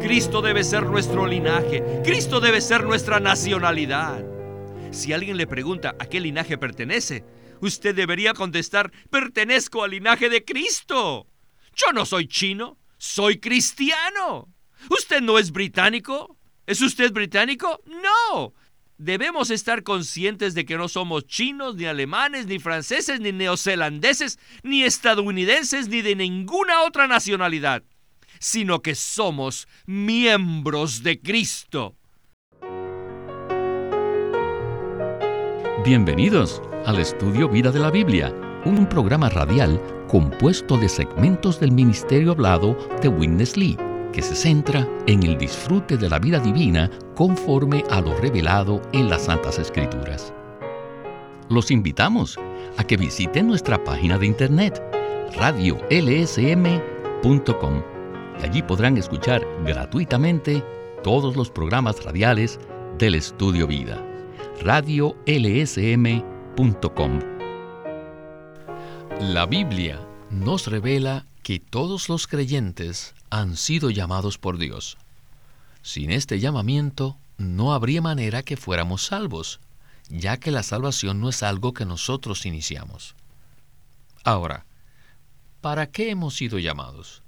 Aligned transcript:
Cristo 0.00 0.42
debe 0.42 0.62
ser 0.64 0.84
nuestro 0.84 1.26
linaje. 1.26 1.82
Cristo 2.04 2.40
debe 2.40 2.60
ser 2.60 2.84
nuestra 2.84 3.20
nacionalidad. 3.20 4.24
Si 4.92 5.12
alguien 5.12 5.36
le 5.36 5.46
pregunta 5.46 5.96
a 5.98 6.06
qué 6.06 6.20
linaje 6.20 6.58
pertenece, 6.58 7.24
usted 7.60 7.94
debería 7.94 8.34
contestar, 8.34 8.92
pertenezco 9.10 9.82
al 9.82 9.90
linaje 9.92 10.28
de 10.28 10.44
Cristo. 10.44 11.26
Yo 11.74 11.92
no 11.92 12.06
soy 12.06 12.28
chino, 12.28 12.78
soy 12.98 13.38
cristiano. 13.38 14.48
¿Usted 14.90 15.20
no 15.20 15.38
es 15.38 15.50
británico? 15.50 16.38
¿Es 16.66 16.80
usted 16.82 17.12
británico? 17.12 17.82
No. 17.86 18.54
Debemos 18.98 19.50
estar 19.50 19.82
conscientes 19.82 20.54
de 20.54 20.64
que 20.64 20.78
no 20.78 20.88
somos 20.88 21.26
chinos, 21.26 21.76
ni 21.76 21.84
alemanes, 21.84 22.46
ni 22.46 22.58
franceses, 22.58 23.20
ni 23.20 23.32
neozelandeses, 23.32 24.38
ni 24.62 24.84
estadounidenses, 24.84 25.88
ni 25.88 26.00
de 26.00 26.16
ninguna 26.16 26.82
otra 26.82 27.06
nacionalidad, 27.06 27.82
sino 28.40 28.82
que 28.82 28.94
somos 28.94 29.68
miembros 29.86 31.02
de 31.02 31.20
Cristo. 31.20 31.94
Bienvenidos 35.84 36.62
al 36.84 36.98
estudio 36.98 37.48
Vida 37.48 37.70
de 37.70 37.80
la 37.80 37.90
Biblia, 37.90 38.34
un 38.64 38.88
programa 38.88 39.28
radial 39.28 39.80
compuesto 40.08 40.76
de 40.76 40.88
segmentos 40.88 41.60
del 41.60 41.72
ministerio 41.72 42.32
hablado 42.32 42.76
de 43.02 43.08
Witness 43.08 43.56
Lee 43.56 43.76
que 44.16 44.22
se 44.22 44.34
centra 44.34 44.88
en 45.06 45.22
el 45.24 45.36
disfrute 45.36 45.98
de 45.98 46.08
la 46.08 46.18
vida 46.18 46.38
divina 46.38 46.90
conforme 47.14 47.84
a 47.90 48.00
lo 48.00 48.18
revelado 48.18 48.80
en 48.92 49.10
las 49.10 49.26
Santas 49.26 49.58
Escrituras. 49.58 50.32
Los 51.50 51.70
invitamos 51.70 52.38
a 52.78 52.84
que 52.84 52.96
visiten 52.96 53.46
nuestra 53.46 53.84
página 53.84 54.16
de 54.16 54.26
internet 54.26 54.82
radiolsm.com 55.36 57.95
allí 58.42 58.62
podrán 58.62 58.96
escuchar 58.96 59.46
gratuitamente 59.64 60.62
todos 61.02 61.36
los 61.36 61.50
programas 61.50 62.02
radiales 62.04 62.58
del 62.98 63.14
Estudio 63.14 63.66
Vida. 63.66 64.02
radiolsm.com 64.62 65.20
La 69.20 69.46
Biblia 69.46 70.00
nos 70.30 70.66
revela 70.66 71.26
que 71.42 71.60
todos 71.60 72.08
los 72.08 72.26
creyentes 72.26 73.14
han 73.30 73.56
sido 73.56 73.90
llamados 73.90 74.38
por 74.38 74.58
Dios. 74.58 74.98
Sin 75.82 76.10
este 76.10 76.40
llamamiento 76.40 77.16
no 77.38 77.72
habría 77.72 78.02
manera 78.02 78.42
que 78.42 78.56
fuéramos 78.56 79.06
salvos, 79.06 79.60
ya 80.08 80.38
que 80.38 80.50
la 80.50 80.62
salvación 80.62 81.20
no 81.20 81.28
es 81.28 81.42
algo 81.42 81.72
que 81.72 81.84
nosotros 81.84 82.46
iniciamos. 82.46 83.14
Ahora, 84.24 84.66
¿para 85.60 85.86
qué 85.86 86.10
hemos 86.10 86.34
sido 86.34 86.58
llamados? 86.58 87.22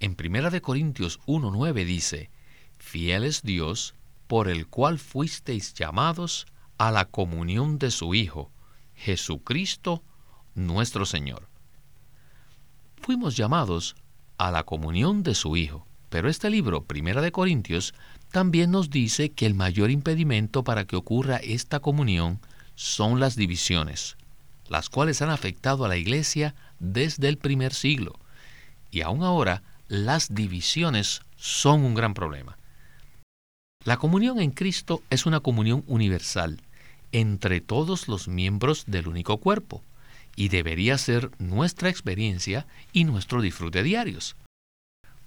En 0.00 0.16
1 0.18 0.60
Corintios 0.62 1.20
1.9 1.26 1.84
dice, 1.84 2.30
Fiel 2.78 3.24
es 3.24 3.42
Dios, 3.42 3.94
por 4.26 4.48
el 4.48 4.66
cual 4.66 4.98
fuisteis 4.98 5.74
llamados 5.74 6.46
a 6.78 6.90
la 6.90 7.06
comunión 7.06 7.78
de 7.78 7.90
su 7.90 8.14
Hijo, 8.14 8.50
Jesucristo 8.94 10.02
nuestro 10.54 11.06
Señor. 11.06 11.48
Fuimos 13.00 13.36
llamados 13.36 13.96
a 14.38 14.50
la 14.50 14.64
comunión 14.64 15.22
de 15.22 15.34
su 15.34 15.56
Hijo. 15.56 15.86
Pero 16.08 16.28
este 16.28 16.50
libro, 16.50 16.84
Primera 16.84 17.20
de 17.20 17.32
Corintios, 17.32 17.94
también 18.30 18.70
nos 18.70 18.90
dice 18.90 19.30
que 19.30 19.46
el 19.46 19.54
mayor 19.54 19.90
impedimento 19.90 20.62
para 20.62 20.84
que 20.86 20.96
ocurra 20.96 21.36
esta 21.36 21.80
comunión 21.80 22.40
son 22.74 23.18
las 23.18 23.34
divisiones, 23.34 24.16
las 24.68 24.88
cuales 24.88 25.20
han 25.20 25.30
afectado 25.30 25.84
a 25.84 25.88
la 25.88 25.96
Iglesia 25.96 26.54
desde 26.78 27.28
el 27.28 27.38
primer 27.38 27.74
siglo. 27.74 28.18
Y 28.90 29.00
aún 29.00 29.24
ahora, 29.24 29.62
las 29.88 30.34
divisiones 30.34 31.20
son 31.36 31.84
un 31.84 31.94
gran 31.94 32.14
problema. 32.14 32.58
La 33.84 33.98
comunión 33.98 34.40
en 34.40 34.50
Cristo 34.50 35.02
es 35.10 35.26
una 35.26 35.40
comunión 35.40 35.84
universal 35.86 36.60
entre 37.12 37.60
todos 37.60 38.08
los 38.08 38.26
miembros 38.26 38.84
del 38.86 39.06
único 39.06 39.38
cuerpo 39.38 39.82
y 40.34 40.48
debería 40.48 40.98
ser 40.98 41.30
nuestra 41.38 41.88
experiencia 41.88 42.66
y 42.92 43.04
nuestro 43.04 43.40
disfrute 43.40 43.82
diarios. 43.82 44.36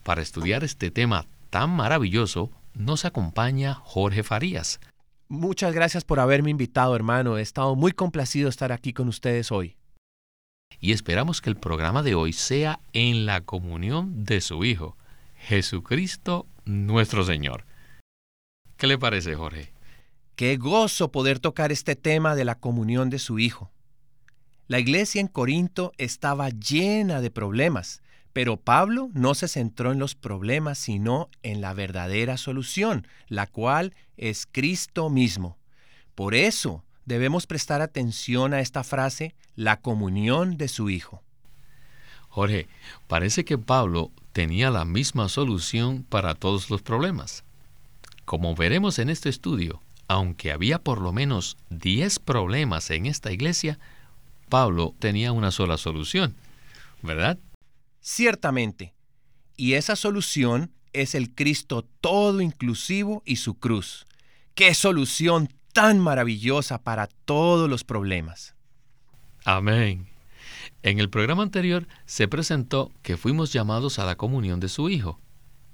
Para 0.03 0.21
estudiar 0.21 0.63
este 0.63 0.91
tema 0.91 1.25
tan 1.49 1.69
maravilloso, 1.69 2.51
nos 2.73 3.05
acompaña 3.05 3.73
Jorge 3.73 4.23
Farías. 4.23 4.79
Muchas 5.29 5.73
gracias 5.73 6.03
por 6.03 6.19
haberme 6.19 6.49
invitado, 6.49 6.95
hermano. 6.95 7.37
He 7.37 7.41
estado 7.41 7.75
muy 7.75 7.91
complacido 7.91 8.49
estar 8.49 8.71
aquí 8.71 8.93
con 8.93 9.07
ustedes 9.07 9.51
hoy. 9.51 9.78
Y 10.79 10.91
esperamos 10.91 11.41
que 11.41 11.49
el 11.49 11.57
programa 11.57 12.03
de 12.03 12.15
hoy 12.15 12.33
sea 12.33 12.79
en 12.93 13.25
la 13.25 13.41
comunión 13.41 14.23
de 14.23 14.41
su 14.41 14.63
Hijo, 14.63 14.97
Jesucristo 15.35 16.47
nuestro 16.65 17.23
Señor. 17.25 17.65
¿Qué 18.77 18.87
le 18.87 18.97
parece, 18.97 19.35
Jorge? 19.35 19.73
Qué 20.35 20.55
gozo 20.55 21.11
poder 21.11 21.39
tocar 21.39 21.71
este 21.71 21.95
tema 21.95 22.35
de 22.35 22.45
la 22.45 22.55
comunión 22.55 23.09
de 23.09 23.19
su 23.19 23.39
Hijo. 23.39 23.71
La 24.67 24.79
iglesia 24.79 25.19
en 25.19 25.27
Corinto 25.27 25.91
estaba 25.97 26.49
llena 26.49 27.19
de 27.19 27.31
problemas, 27.31 28.01
pero 28.31 28.55
Pablo 28.55 29.09
no 29.13 29.33
se 29.33 29.47
centró 29.47 29.91
en 29.91 29.99
los 29.99 30.15
problemas, 30.15 30.77
sino 30.77 31.29
en 31.43 31.59
la 31.59 31.73
verdadera 31.73 32.37
solución, 32.37 33.05
la 33.27 33.47
cual 33.47 33.95
es 34.15 34.47
Cristo 34.49 35.09
mismo. 35.09 35.57
Por 36.15 36.35
eso 36.35 36.85
debemos 37.05 37.47
prestar 37.47 37.81
atención 37.81 38.53
a 38.53 38.59
esta 38.59 38.83
frase, 38.83 39.35
la 39.59 39.81
comunión 39.81 40.55
de 40.55 40.69
su 40.69 40.89
Hijo. 40.89 41.21
Jorge, 42.29 42.69
parece 43.07 43.43
que 43.43 43.57
Pablo 43.57 44.09
tenía 44.31 44.71
la 44.71 44.85
misma 44.85 45.27
solución 45.27 46.05
para 46.07 46.33
todos 46.33 46.69
los 46.69 46.81
problemas. 46.81 47.43
Como 48.23 48.55
veremos 48.55 48.99
en 48.99 49.09
este 49.09 49.27
estudio, 49.27 49.81
aunque 50.07 50.53
había 50.53 50.79
por 50.79 51.01
lo 51.01 51.11
menos 51.11 51.57
10 51.71 52.19
problemas 52.19 52.89
en 52.89 53.05
esta 53.05 53.33
iglesia, 53.33 53.79
Pablo 54.47 54.95
tenía 54.97 55.33
una 55.33 55.51
sola 55.51 55.75
solución, 55.75 56.37
¿verdad? 57.01 57.37
Ciertamente. 57.99 58.93
Y 59.57 59.73
esa 59.73 59.97
solución 59.97 60.71
es 60.93 61.15
el 61.15 61.35
Cristo 61.35 61.85
todo 61.99 62.39
inclusivo 62.39 63.23
y 63.25 63.35
su 63.35 63.55
cruz. 63.55 64.07
¡Qué 64.55 64.73
solución 64.73 65.49
tan 65.73 65.99
maravillosa 65.99 66.81
para 66.81 67.07
todos 67.07 67.69
los 67.69 67.83
problemas! 67.83 68.55
Amén. 69.51 70.05
En 70.83 70.99
el 70.99 71.09
programa 71.09 71.41
anterior 71.41 71.87
se 72.05 72.27
presentó 72.27 72.91
que 73.01 73.17
fuimos 73.17 73.51
llamados 73.51 73.97
a 73.97 74.05
la 74.05 74.15
comunión 74.15 74.59
de 74.59 74.69
su 74.69 74.91
Hijo, 74.91 75.19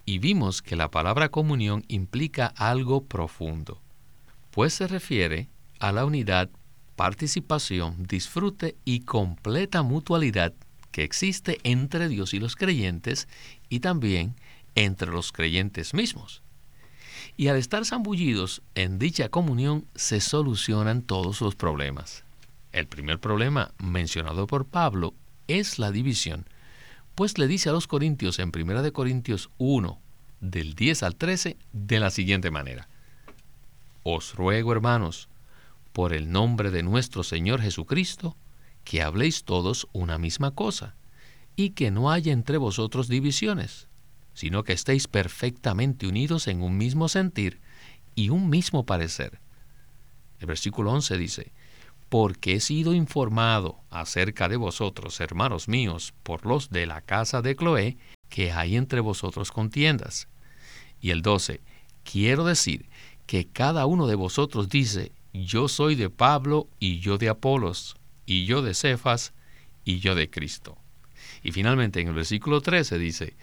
y 0.05 0.19
vimos 0.19 0.61
que 0.61 0.77
la 0.77 0.89
palabra 0.89 1.27
comunión 1.27 1.83
implica 1.89 2.45
algo 2.55 3.03
profundo, 3.03 3.81
pues 4.51 4.73
se 4.75 4.87
refiere 4.87 5.49
a 5.81 5.91
la 5.91 6.05
unidad 6.05 6.49
participación, 6.95 8.05
disfrute 8.07 8.77
y 8.85 9.01
completa 9.01 9.83
mutualidad 9.83 10.53
que 10.91 11.03
existe 11.03 11.59
entre 11.63 12.07
Dios 12.07 12.33
y 12.33 12.39
los 12.39 12.55
creyentes 12.55 13.27
y 13.67 13.81
también 13.81 14.37
entre 14.75 15.11
los 15.11 15.33
creyentes 15.33 15.93
mismos. 15.93 16.43
Y 17.35 17.49
al 17.49 17.57
estar 17.57 17.83
zambullidos 17.83 18.61
en 18.73 18.99
dicha 18.99 19.27
comunión 19.27 19.85
se 19.95 20.21
solucionan 20.21 21.01
todos 21.01 21.41
los 21.41 21.55
problemas. 21.55 22.24
El 22.75 22.87
primer 22.87 23.21
problema 23.21 23.73
mencionado 23.77 24.47
por 24.47 24.65
Pablo 24.65 25.13
es 25.47 25.79
la 25.79 25.91
división, 25.91 26.45
pues 27.15 27.37
le 27.37 27.47
dice 27.47 27.69
a 27.69 27.71
los 27.71 27.87
corintios 27.87 28.37
en 28.37 28.51
1 28.53 28.83
de 28.83 28.91
Corintios 28.91 29.49
1, 29.59 29.97
del 30.41 30.75
10 30.75 31.03
al 31.03 31.15
13, 31.15 31.55
de 31.71 31.99
la 32.01 32.09
siguiente 32.09 32.51
manera. 32.51 32.89
Os 34.03 34.35
ruego, 34.35 34.73
hermanos, 34.73 35.29
por 35.93 36.11
el 36.11 36.29
nombre 36.29 36.69
de 36.69 36.83
nuestro 36.83 37.23
Señor 37.23 37.61
Jesucristo, 37.61 38.35
que 38.83 39.01
habléis 39.01 39.45
todos 39.45 39.87
una 39.93 40.17
misma 40.17 40.51
cosa, 40.51 40.95
y 41.55 41.69
que 41.69 41.91
no 41.91 42.11
haya 42.11 42.33
entre 42.33 42.57
vosotros 42.57 43.07
divisiones, 43.07 43.87
sino 44.33 44.65
que 44.65 44.73
estéis 44.73 45.07
perfectamente 45.07 46.07
unidos 46.07 46.49
en 46.49 46.61
un 46.61 46.75
mismo 46.75 47.07
sentir 47.07 47.61
y 48.15 48.31
un 48.31 48.49
mismo 48.49 48.85
parecer. 48.85 49.39
El 50.41 50.47
versículo 50.47 50.91
11 50.91 51.17
dice, 51.17 51.53
porque 52.15 52.53
he 52.53 52.59
sido 52.61 52.93
informado 52.93 53.81
acerca 53.89 54.47
de 54.47 54.55
vosotros, 54.55 55.19
hermanos 55.19 55.67
míos, 55.67 56.13
por 56.23 56.45
los 56.45 56.69
de 56.69 56.85
la 56.85 57.01
casa 57.01 57.41
de 57.41 57.57
Cloé, 57.57 57.97
que 58.29 58.53
hay 58.53 58.77
entre 58.77 59.01
vosotros 59.01 59.51
contiendas. 59.51 60.29
Y 61.01 61.09
el 61.09 61.21
12, 61.21 61.59
quiero 62.09 62.45
decir 62.45 62.87
que 63.25 63.47
cada 63.47 63.85
uno 63.85 64.07
de 64.07 64.15
vosotros 64.15 64.69
dice, 64.69 65.11
yo 65.33 65.67
soy 65.67 65.95
de 65.95 66.09
Pablo 66.09 66.69
y 66.79 67.01
yo 67.01 67.17
de 67.17 67.27
Apolos, 67.27 67.97
y 68.25 68.45
yo 68.45 68.61
de 68.61 68.75
Cefas 68.75 69.33
y 69.83 69.99
yo 69.99 70.15
de 70.15 70.29
Cristo. 70.29 70.77
Y 71.43 71.51
finalmente 71.51 71.99
en 71.99 72.07
el 72.07 72.13
versículo 72.13 72.61
13 72.61 72.97
dice, 72.97 73.35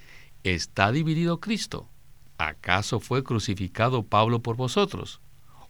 ¿está 0.44 0.92
dividido 0.92 1.40
Cristo? 1.40 1.90
¿Acaso 2.38 3.00
fue 3.00 3.22
crucificado 3.22 4.02
Pablo 4.02 4.40
por 4.40 4.56
vosotros? 4.56 5.20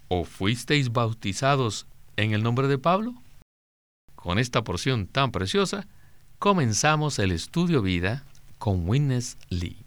¿O 0.06 0.22
fuisteis 0.22 0.92
bautizados 0.92 1.88
en 2.16 2.32
el 2.32 2.42
nombre 2.42 2.68
de 2.68 2.78
Pablo? 2.78 3.14
Con 4.14 4.38
esta 4.38 4.62
porción 4.62 5.06
tan 5.06 5.32
preciosa, 5.32 5.86
comenzamos 6.38 7.18
el 7.18 7.32
estudio 7.32 7.82
vida 7.82 8.24
con 8.58 8.88
Witness 8.88 9.38
Lee. 9.48 9.84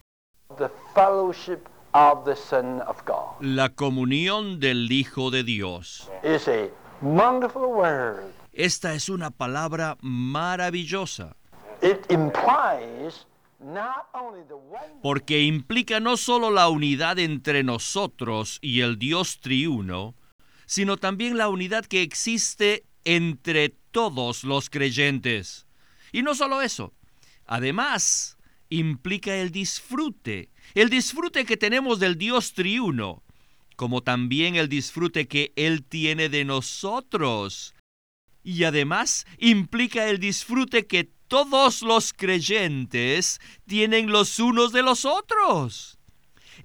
La 3.39 3.69
comunión 3.69 4.59
del 4.59 4.91
Hijo 4.91 5.31
de 5.31 5.43
Dios. 5.43 6.11
Esta 8.53 8.93
es 8.93 9.09
una 9.09 9.31
palabra 9.31 9.97
maravillosa. 10.01 11.35
Porque 15.01 15.41
implica 15.41 15.99
no 15.99 16.17
solo 16.17 16.51
la 16.51 16.69
unidad 16.69 17.19
entre 17.19 17.63
nosotros 17.63 18.59
y 18.61 18.81
el 18.81 18.99
Dios 18.99 19.39
triuno, 19.39 20.15
sino 20.65 20.97
también 20.97 21.37
la 21.37 21.49
unidad 21.49 21.85
que 21.85 22.01
existe 22.01 22.85
entre 23.03 23.69
todos 23.91 24.43
los 24.43 24.69
creyentes. 24.69 25.65
Y 26.11 26.21
no 26.21 26.35
solo 26.35 26.61
eso, 26.61 26.93
además 27.45 28.37
implica 28.69 29.35
el 29.35 29.51
disfrute, 29.51 30.49
el 30.73 30.89
disfrute 30.89 31.45
que 31.45 31.57
tenemos 31.57 31.99
del 31.99 32.17
Dios 32.17 32.53
triuno, 32.53 33.23
como 33.75 34.01
también 34.01 34.55
el 34.55 34.69
disfrute 34.69 35.27
que 35.27 35.53
Él 35.55 35.83
tiene 35.83 36.29
de 36.29 36.45
nosotros. 36.45 37.75
Y 38.43 38.63
además 38.63 39.25
implica 39.37 40.07
el 40.07 40.19
disfrute 40.19 40.87
que 40.87 41.09
todos 41.27 41.81
los 41.81 42.13
creyentes 42.13 43.39
tienen 43.65 44.11
los 44.11 44.39
unos 44.39 44.71
de 44.71 44.83
los 44.83 45.05
otros. 45.05 45.97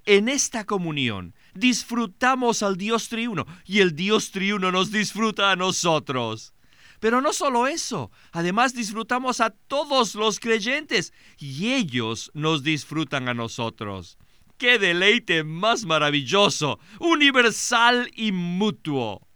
En 0.05 0.29
esta 0.29 0.65
comunión 0.65 1.35
disfrutamos 1.53 2.63
al 2.63 2.77
Dios 2.77 3.09
triuno 3.09 3.45
y 3.65 3.79
el 3.79 3.95
Dios 3.95 4.31
triuno 4.31 4.71
nos 4.71 4.91
disfruta 4.91 5.51
a 5.51 5.55
nosotros. 5.55 6.53
Pero 6.99 7.19
no 7.19 7.33
solo 7.33 7.65
eso, 7.65 8.11
además 8.31 8.75
disfrutamos 8.75 9.41
a 9.41 9.49
todos 9.49 10.13
los 10.13 10.39
creyentes 10.39 11.13
y 11.37 11.73
ellos 11.73 12.29
nos 12.35 12.61
disfrutan 12.61 13.27
a 13.27 13.33
nosotros. 13.33 14.19
¡Qué 14.57 14.77
deleite 14.77 15.43
más 15.43 15.85
maravilloso, 15.85 16.79
universal 16.99 18.11
y 18.13 18.31
mutuo! 18.31 19.27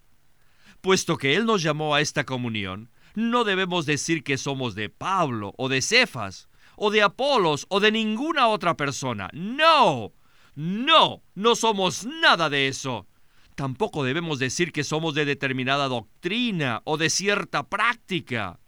Puesto 0.81 1.17
que 1.17 1.35
Él 1.35 1.47
nos 1.47 1.63
llamó 1.63 1.95
a 1.95 2.01
esta 2.01 2.23
comunión, 2.23 2.91
no 3.15 3.43
debemos 3.43 3.87
decir 3.87 4.23
que 4.23 4.37
somos 4.37 4.75
de 4.75 4.89
Pablo 4.89 5.55
o 5.57 5.67
de 5.67 5.81
Cefas 5.81 6.47
o 6.75 6.91
de 6.91 7.01
Apolos 7.01 7.65
o 7.69 7.79
de 7.79 7.91
ninguna 7.91 8.47
otra 8.47 8.77
persona. 8.77 9.29
No, 9.33 10.13
no, 10.55 11.21
no 11.35 11.55
somos 11.55 12.05
nada 12.05 12.49
de 12.49 12.67
eso. 12.67 13.07
Tampoco 13.55 14.03
debemos 14.03 14.39
decir 14.39 14.71
que 14.71 14.83
somos 14.83 15.13
de 15.13 15.25
determinada 15.25 15.87
doctrina 15.87 16.81
o 16.85 16.97
de 16.97 17.09
cierta 17.09 17.67
práctica. 17.67 18.59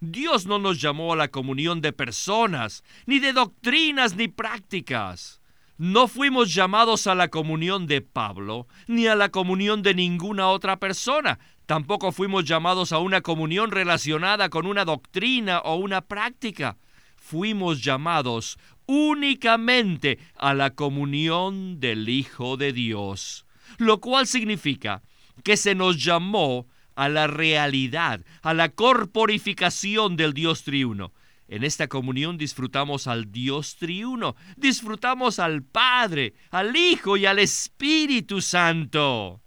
Dios 0.00 0.46
no 0.46 0.58
nos 0.58 0.80
llamó 0.80 1.12
a 1.12 1.16
la 1.16 1.28
comunión 1.28 1.80
de 1.80 1.92
personas, 1.92 2.84
ni 3.06 3.18
de 3.18 3.32
doctrinas 3.32 4.16
ni 4.16 4.28
prácticas. 4.28 5.40
No 5.76 6.08
fuimos 6.08 6.54
llamados 6.54 7.06
a 7.06 7.14
la 7.14 7.28
comunión 7.28 7.86
de 7.86 8.00
Pablo, 8.00 8.66
ni 8.86 9.06
a 9.06 9.14
la 9.14 9.28
comunión 9.30 9.82
de 9.82 9.94
ninguna 9.94 10.48
otra 10.48 10.78
persona. 10.78 11.38
Tampoco 11.66 12.12
fuimos 12.12 12.44
llamados 12.44 12.92
a 12.92 12.98
una 12.98 13.20
comunión 13.20 13.70
relacionada 13.70 14.48
con 14.48 14.66
una 14.66 14.84
doctrina 14.84 15.60
o 15.60 15.76
una 15.76 16.00
práctica. 16.00 16.78
Fuimos 17.16 17.82
llamados 17.82 18.58
únicamente 18.88 20.18
a 20.34 20.52
la 20.54 20.70
comunión 20.70 21.78
del 21.78 22.08
Hijo 22.08 22.56
de 22.56 22.72
Dios 22.72 23.44
lo 23.76 24.00
cual 24.00 24.26
significa 24.26 25.02
que 25.44 25.56
se 25.56 25.74
nos 25.74 26.02
llamó 26.02 26.66
a 26.96 27.08
la 27.08 27.26
realidad, 27.26 28.24
a 28.42 28.54
la 28.54 28.70
corporificación 28.70 30.16
del 30.16 30.32
Dios 30.32 30.64
triuno. 30.64 31.12
En 31.46 31.64
esta 31.64 31.86
comunión 31.86 32.36
disfrutamos 32.36 33.06
al 33.06 33.30
Dios 33.30 33.76
triuno, 33.76 34.36
disfrutamos 34.56 35.38
al 35.38 35.62
Padre, 35.62 36.34
al 36.50 36.76
Hijo 36.76 37.16
y 37.16 37.26
al 37.26 37.38
Espíritu 37.38 38.42
Santo. 38.42 39.40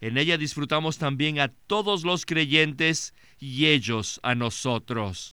En 0.00 0.16
ella 0.18 0.38
disfrutamos 0.38 0.98
también 0.98 1.40
a 1.40 1.48
todos 1.48 2.04
los 2.04 2.24
creyentes 2.26 3.14
y 3.38 3.66
ellos 3.66 4.20
a 4.22 4.34
nosotros. 4.34 5.33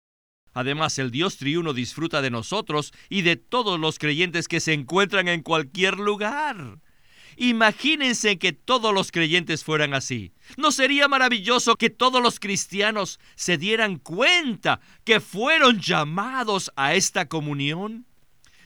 Además, 0.60 1.00
el 1.00 1.10
Dios 1.10 1.38
triuno 1.38 1.72
disfruta 1.72 2.22
de 2.22 2.32
nosotros 2.32 2.92
y 3.08 3.22
de 3.22 3.38
todos 3.38 3.80
los 3.80 3.98
creyentes 3.98 4.50
que 4.50 4.60
se 4.60 4.74
encuentran 4.74 5.30
en 5.30 5.42
cualquier 5.42 5.98
lugar. 5.98 6.80
Imagínense 7.38 8.38
que 8.38 8.52
todos 8.52 8.94
los 8.94 9.14
creyentes 9.14 9.64
fueran 9.64 9.94
así. 9.94 10.34
¿No 10.58 10.74
sería 10.74 11.08
maravilloso 11.08 11.78
que 11.78 11.90
todos 11.90 12.22
los 12.22 12.42
cristianos 12.42 13.22
se 13.36 13.58
dieran 13.58 14.00
cuenta 14.00 14.82
que 15.06 15.22
fueron 15.22 15.80
llamados 15.80 16.74
a 16.76 16.94
esta 16.94 17.30
comunión? 17.30 18.06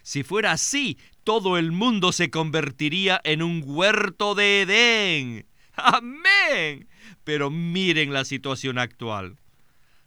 Si 0.01 0.24
fuera 0.24 0.54
así, 0.54 0.98
todo 1.24 1.60
el 1.60 1.72
mundo 1.72 2.12
se 2.12 2.31
convertiría 2.31 3.22
en 3.24 3.44
un 3.44 3.62
huerto 3.63 4.34
de 4.34 4.63
Edén. 4.63 5.45
Amén. 5.75 6.88
Pero 7.24 7.51
miren 7.51 8.13
la 8.13 8.25
situación 8.25 8.80
actual. 8.80 9.38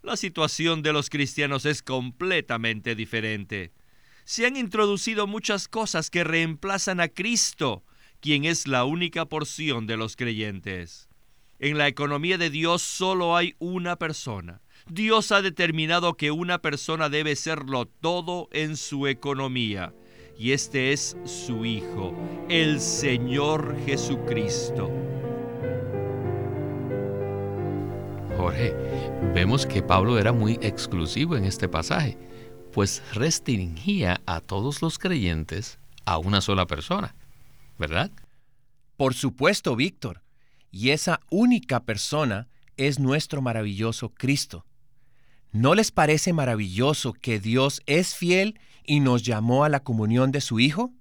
La 0.07 0.17
situación 0.17 0.83
de 0.83 0.93
los 0.93 1.11
cristianos 1.11 1.67
es 1.67 1.83
completamente 1.83 2.95
diferente. 2.95 3.73
Se 4.25 4.47
han 4.47 4.57
introducido 4.57 5.27
muchas 5.27 5.67
cosas 5.67 6.11
que 6.11 6.23
reemplazan 6.23 7.01
a 7.01 7.09
Cristo 7.09 7.83
quien 8.21 8.45
es 8.45 8.69
la 8.69 8.85
única 8.85 9.25
porción 9.27 9.89
de 9.89 9.97
los 9.97 10.15
creyentes. 10.15 11.09
En 11.59 11.77
la 11.77 11.89
economía 11.89 12.39
de 12.39 12.51
Dios 12.51 12.83
solo 12.83 13.37
hay 13.37 13.57
una 13.59 13.97
persona. 13.97 14.63
Dios 14.89 15.33
ha 15.33 15.43
determinado 15.43 16.17
que 16.17 16.31
una 16.31 16.63
persona 16.63 17.09
debe 17.09 17.35
serlo 17.35 17.87
todo 17.87 18.49
en 18.53 18.77
su 18.77 19.09
economía, 19.09 19.93
y 20.39 20.53
este 20.53 20.93
es 20.93 21.17
su 21.25 21.65
Hijo, 21.65 22.15
el 22.49 22.81
Señor 22.81 23.77
Jesucristo. 23.85 24.89
Jorge, 28.47 28.73
vemos 29.35 29.67
que 29.67 29.83
Pablo 29.83 30.21
era 30.21 30.33
muy 30.33 30.53
exclusivo 30.63 31.37
en 31.37 31.47
este 31.47 31.69
pasaje, 31.69 32.17
pues 32.73 33.03
restringía 33.13 34.21
a 34.25 34.41
todos 34.41 34.83
los 34.83 35.01
creyentes 35.01 35.81
a 36.05 36.19
una 36.19 36.41
sola 36.41 36.65
persona. 36.65 37.17
¿verdad? 37.77 38.13
Por 38.97 39.15
supuesto, 39.15 39.75
Víctor. 39.75 40.23
Y 40.71 40.91
esa 40.91 41.19
única 41.29 41.81
persona 41.81 42.47
es 42.77 43.01
nuestro 43.01 43.43
maravilloso 43.43 44.11
Cristo. 44.11 44.65
¿No 45.51 45.75
les 45.75 45.91
parece 45.91 46.33
maravilloso 46.33 47.15
que 47.15 47.41
Dios 47.41 47.83
es 47.87 48.15
fiel 48.15 48.61
y 48.85 49.01
nos 49.01 49.25
llamó 49.25 49.65
a 49.65 49.69
la 49.69 49.81
comunión 49.81 50.31
de 50.31 50.41
su 50.41 50.61
Hijo? 50.61 50.93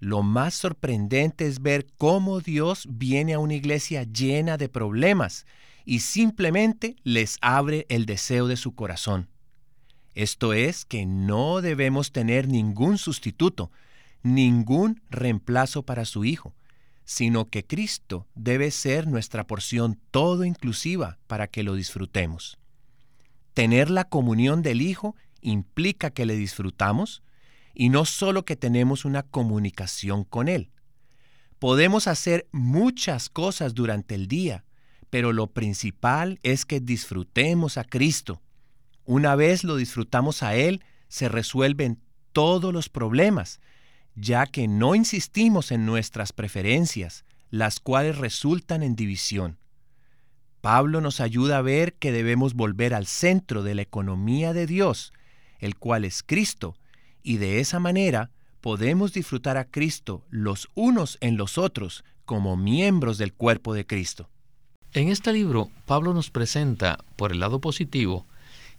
Lo 0.00 0.22
más 0.22 0.52
sorprendente 0.52 1.46
es 1.46 1.62
ver 1.62 1.86
cómo 1.96 2.40
Dios 2.40 2.86
viene 2.90 3.32
a 3.32 3.38
una 3.38 3.54
iglesia 3.54 4.02
llena 4.02 4.58
de 4.58 4.68
problemas 4.68 5.46
y 5.84 6.00
simplemente 6.00 6.96
les 7.02 7.38
abre 7.40 7.86
el 7.88 8.06
deseo 8.06 8.46
de 8.46 8.56
su 8.56 8.74
corazón. 8.74 9.28
Esto 10.14 10.52
es 10.52 10.84
que 10.84 11.06
no 11.06 11.60
debemos 11.62 12.12
tener 12.12 12.48
ningún 12.48 12.98
sustituto, 12.98 13.70
ningún 14.22 15.02
reemplazo 15.10 15.84
para 15.84 16.04
su 16.04 16.24
Hijo, 16.24 16.54
sino 17.04 17.48
que 17.48 17.64
Cristo 17.64 18.26
debe 18.34 18.70
ser 18.70 19.06
nuestra 19.06 19.46
porción 19.46 19.98
todo 20.10 20.44
inclusiva 20.44 21.18
para 21.26 21.46
que 21.46 21.62
lo 21.62 21.74
disfrutemos. 21.74 22.58
Tener 23.54 23.90
la 23.90 24.04
comunión 24.04 24.62
del 24.62 24.82
Hijo 24.82 25.16
implica 25.40 26.10
que 26.10 26.26
le 26.26 26.36
disfrutamos 26.36 27.22
y 27.74 27.88
no 27.88 28.04
solo 28.04 28.44
que 28.44 28.56
tenemos 28.56 29.04
una 29.04 29.22
comunicación 29.22 30.24
con 30.24 30.48
Él. 30.48 30.70
Podemos 31.58 32.06
hacer 32.06 32.48
muchas 32.52 33.28
cosas 33.28 33.74
durante 33.74 34.14
el 34.14 34.26
día, 34.26 34.64
pero 35.12 35.34
lo 35.34 35.48
principal 35.48 36.40
es 36.42 36.64
que 36.64 36.80
disfrutemos 36.80 37.76
a 37.76 37.84
Cristo. 37.84 38.40
Una 39.04 39.36
vez 39.36 39.62
lo 39.62 39.76
disfrutamos 39.76 40.42
a 40.42 40.54
Él, 40.54 40.82
se 41.08 41.28
resuelven 41.28 42.00
todos 42.32 42.72
los 42.72 42.88
problemas 42.88 43.60
ya 44.14 44.46
que 44.46 44.68
no 44.68 44.94
insistimos 44.94 45.70
en 45.70 45.84
nuestras 45.84 46.32
preferencias, 46.32 47.26
las 47.50 47.78
cuales 47.78 48.16
resultan 48.16 48.82
en 48.82 48.96
división. 48.96 49.58
Pablo 50.62 51.02
nos 51.02 51.20
ayuda 51.20 51.58
a 51.58 51.62
ver 51.62 51.92
que 51.92 52.10
debemos 52.10 52.54
volver 52.54 52.94
al 52.94 53.06
centro 53.06 53.62
de 53.62 53.74
la 53.74 53.82
economía 53.82 54.54
de 54.54 54.66
Dios, 54.66 55.12
el 55.58 55.76
cual 55.76 56.06
es 56.06 56.22
Cristo, 56.22 56.74
y 57.22 57.36
de 57.36 57.60
esa 57.60 57.80
manera 57.80 58.30
podemos 58.62 59.12
disfrutar 59.12 59.58
a 59.58 59.66
Cristo 59.66 60.24
los 60.30 60.70
unos 60.74 61.18
en 61.20 61.36
los 61.36 61.58
otros 61.58 62.02
como 62.24 62.56
miembros 62.56 63.18
del 63.18 63.34
cuerpo 63.34 63.74
de 63.74 63.86
Cristo. 63.86 64.30
En 64.94 65.08
este 65.08 65.32
libro, 65.32 65.70
Pablo 65.86 66.12
nos 66.12 66.30
presenta, 66.30 66.98
por 67.16 67.32
el 67.32 67.40
lado 67.40 67.60
positivo, 67.60 68.26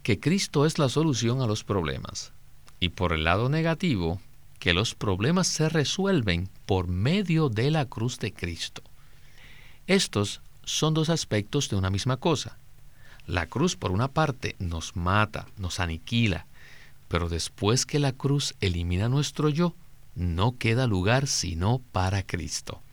que 0.04 0.20
Cristo 0.20 0.64
es 0.64 0.78
la 0.78 0.88
solución 0.88 1.42
a 1.42 1.46
los 1.48 1.64
problemas, 1.64 2.32
y 2.78 2.90
por 2.90 3.12
el 3.12 3.24
lado 3.24 3.48
negativo, 3.48 4.20
que 4.60 4.74
los 4.74 4.94
problemas 4.94 5.48
se 5.48 5.68
resuelven 5.68 6.48
por 6.66 6.86
medio 6.86 7.48
de 7.48 7.72
la 7.72 7.86
cruz 7.86 8.20
de 8.20 8.32
Cristo. 8.32 8.80
Estos 9.88 10.40
son 10.62 10.94
dos 10.94 11.10
aspectos 11.10 11.68
de 11.68 11.74
una 11.74 11.90
misma 11.90 12.16
cosa. 12.16 12.58
La 13.26 13.48
cruz, 13.48 13.74
por 13.74 13.90
una 13.90 14.06
parte, 14.06 14.54
nos 14.60 14.94
mata, 14.94 15.48
nos 15.56 15.80
aniquila, 15.80 16.46
pero 17.08 17.28
después 17.28 17.86
que 17.86 17.98
la 17.98 18.12
cruz 18.12 18.54
elimina 18.60 19.08
nuestro 19.08 19.48
yo, 19.48 19.74
no 20.14 20.58
queda 20.58 20.86
lugar 20.86 21.26
sino 21.26 21.80
para 21.90 22.22
Cristo. 22.22 22.83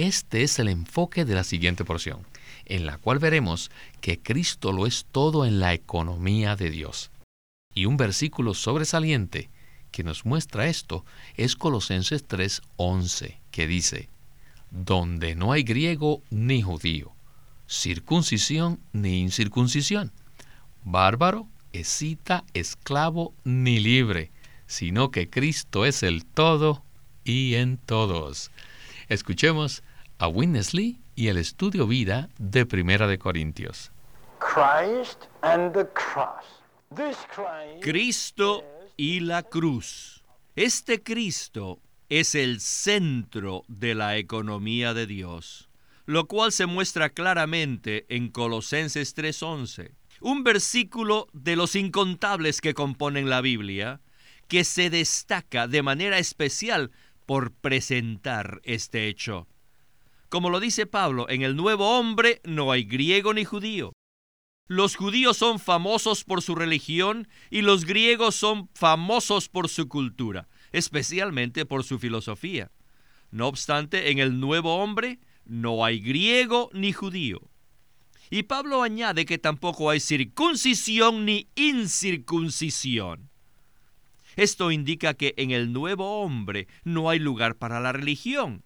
Este 0.00 0.42
es 0.42 0.58
el 0.58 0.68
enfoque 0.68 1.26
de 1.26 1.34
la 1.34 1.44
siguiente 1.44 1.84
porción, 1.84 2.24
en 2.64 2.86
la 2.86 2.96
cual 2.96 3.18
veremos 3.18 3.70
que 4.00 4.18
Cristo 4.18 4.72
lo 4.72 4.86
es 4.86 5.04
todo 5.12 5.44
en 5.44 5.60
la 5.60 5.74
economía 5.74 6.56
de 6.56 6.70
Dios. 6.70 7.10
Y 7.74 7.84
un 7.84 7.98
versículo 7.98 8.54
sobresaliente 8.54 9.50
que 9.92 10.02
nos 10.02 10.24
muestra 10.24 10.68
esto 10.68 11.04
es 11.36 11.54
Colosenses 11.54 12.26
3:11, 12.26 13.40
que 13.50 13.66
dice, 13.66 14.08
donde 14.70 15.34
no 15.34 15.52
hay 15.52 15.64
griego 15.64 16.22
ni 16.30 16.62
judío, 16.62 17.12
circuncisión 17.68 18.80
ni 18.94 19.20
incircuncisión, 19.20 20.12
bárbaro, 20.82 21.46
escita, 21.74 22.44
esclavo 22.54 23.34
ni 23.44 23.80
libre, 23.80 24.30
sino 24.66 25.10
que 25.10 25.28
Cristo 25.28 25.84
es 25.84 26.02
el 26.02 26.24
todo 26.24 26.82
y 27.22 27.56
en 27.56 27.76
todos. 27.76 28.50
Escuchemos 29.10 29.82
a 30.20 30.28
Winnesley 30.28 31.00
y 31.16 31.28
el 31.28 31.38
estudio 31.38 31.86
vida 31.86 32.28
de 32.38 32.66
Primera 32.66 33.06
de 33.06 33.18
Corintios. 33.18 33.90
Cristo 37.80 38.62
y 38.98 39.20
la 39.20 39.42
cruz. 39.42 40.22
Este 40.56 41.02
Cristo 41.02 41.78
es 42.10 42.34
el 42.34 42.60
centro 42.60 43.64
de 43.66 43.94
la 43.94 44.18
economía 44.18 44.92
de 44.92 45.06
Dios, 45.06 45.70
lo 46.04 46.26
cual 46.26 46.52
se 46.52 46.66
muestra 46.66 47.08
claramente 47.08 48.04
en 48.10 48.28
Colosenses 48.28 49.14
3:11, 49.14 49.92
un 50.20 50.44
versículo 50.44 51.28
de 51.32 51.56
los 51.56 51.74
incontables 51.74 52.60
que 52.60 52.74
componen 52.74 53.30
la 53.30 53.40
Biblia, 53.40 54.02
que 54.48 54.64
se 54.64 54.90
destaca 54.90 55.66
de 55.66 55.82
manera 55.82 56.18
especial 56.18 56.90
por 57.24 57.52
presentar 57.52 58.60
este 58.64 59.08
hecho. 59.08 59.46
Como 60.30 60.48
lo 60.48 60.60
dice 60.60 60.86
Pablo, 60.86 61.28
en 61.28 61.42
el 61.42 61.56
nuevo 61.56 61.98
hombre 61.98 62.40
no 62.44 62.70
hay 62.70 62.84
griego 62.84 63.34
ni 63.34 63.44
judío. 63.44 63.92
Los 64.68 64.94
judíos 64.94 65.36
son 65.36 65.58
famosos 65.58 66.22
por 66.22 66.40
su 66.40 66.54
religión 66.54 67.26
y 67.50 67.62
los 67.62 67.84
griegos 67.84 68.36
son 68.36 68.70
famosos 68.72 69.48
por 69.48 69.68
su 69.68 69.88
cultura, 69.88 70.48
especialmente 70.70 71.66
por 71.66 71.82
su 71.82 71.98
filosofía. 71.98 72.70
No 73.32 73.48
obstante, 73.48 74.12
en 74.12 74.20
el 74.20 74.38
nuevo 74.38 74.76
hombre 74.76 75.18
no 75.44 75.84
hay 75.84 75.98
griego 75.98 76.70
ni 76.72 76.92
judío. 76.92 77.50
Y 78.30 78.44
Pablo 78.44 78.84
añade 78.84 79.26
que 79.26 79.38
tampoco 79.38 79.90
hay 79.90 79.98
circuncisión 79.98 81.24
ni 81.24 81.48
incircuncisión. 81.56 83.30
Esto 84.36 84.70
indica 84.70 85.14
que 85.14 85.34
en 85.36 85.50
el 85.50 85.72
nuevo 85.72 86.22
hombre 86.22 86.68
no 86.84 87.10
hay 87.10 87.18
lugar 87.18 87.56
para 87.56 87.80
la 87.80 87.90
religión, 87.90 88.62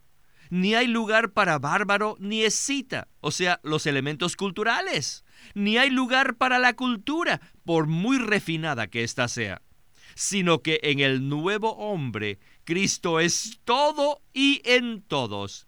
ni 0.50 0.74
hay 0.74 0.86
lugar 0.86 1.32
para 1.32 1.58
bárbaro 1.58 2.16
ni 2.18 2.42
escita, 2.42 3.08
o 3.20 3.30
sea, 3.30 3.60
los 3.62 3.86
elementos 3.86 4.36
culturales, 4.36 5.24
ni 5.54 5.78
hay 5.78 5.90
lugar 5.90 6.36
para 6.36 6.58
la 6.58 6.74
cultura, 6.74 7.40
por 7.64 7.86
muy 7.86 8.18
refinada 8.18 8.86
que 8.86 9.04
ésta 9.04 9.28
sea, 9.28 9.62
sino 10.14 10.62
que 10.62 10.80
en 10.82 11.00
el 11.00 11.28
nuevo 11.28 11.72
hombre 11.76 12.38
Cristo 12.64 13.20
es 13.20 13.60
todo 13.64 14.22
y 14.32 14.62
en 14.64 15.02
todos. 15.02 15.66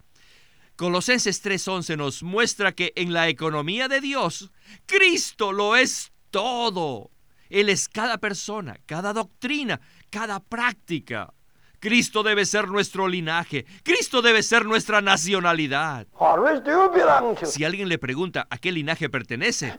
Colosenses 0.77 1.43
3:11 1.43 1.97
nos 1.97 2.23
muestra 2.23 2.73
que 2.73 2.93
en 2.97 3.13
la 3.13 3.29
economía 3.29 3.89
de 3.89 4.01
Dios, 4.01 4.51
Cristo 4.85 5.53
lo 5.53 5.77
es 5.77 6.13
todo. 6.31 7.11
Él 7.49 7.69
es 7.69 7.89
cada 7.89 8.19
persona, 8.19 8.79
cada 8.87 9.13
doctrina, 9.13 9.81
cada 10.11 10.41
práctica. 10.41 11.33
Cristo 11.87 12.25
debe 12.25 12.45
ser 12.45 12.67
nuestro 12.67 13.07
linaje. 13.07 13.65
Cristo 13.85 14.21
debe 14.21 14.43
ser 14.43 14.65
nuestra 14.65 15.01
nacionalidad. 15.01 16.09
Si 17.45 17.63
alguien 17.63 17.89
le 17.89 17.97
pregunta 17.97 18.49
a 18.51 18.59
qué 18.59 18.73
linaje 18.73 19.09
pertenece, 19.09 19.73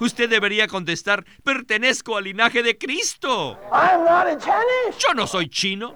usted 0.00 0.30
debería 0.30 0.68
contestar, 0.68 1.22
pertenezco 1.42 2.16
al 2.16 2.24
linaje 2.24 2.62
de 2.62 2.78
Cristo. 2.78 3.58
Yo 4.98 5.12
no 5.12 5.26
soy 5.26 5.50
chino. 5.50 5.94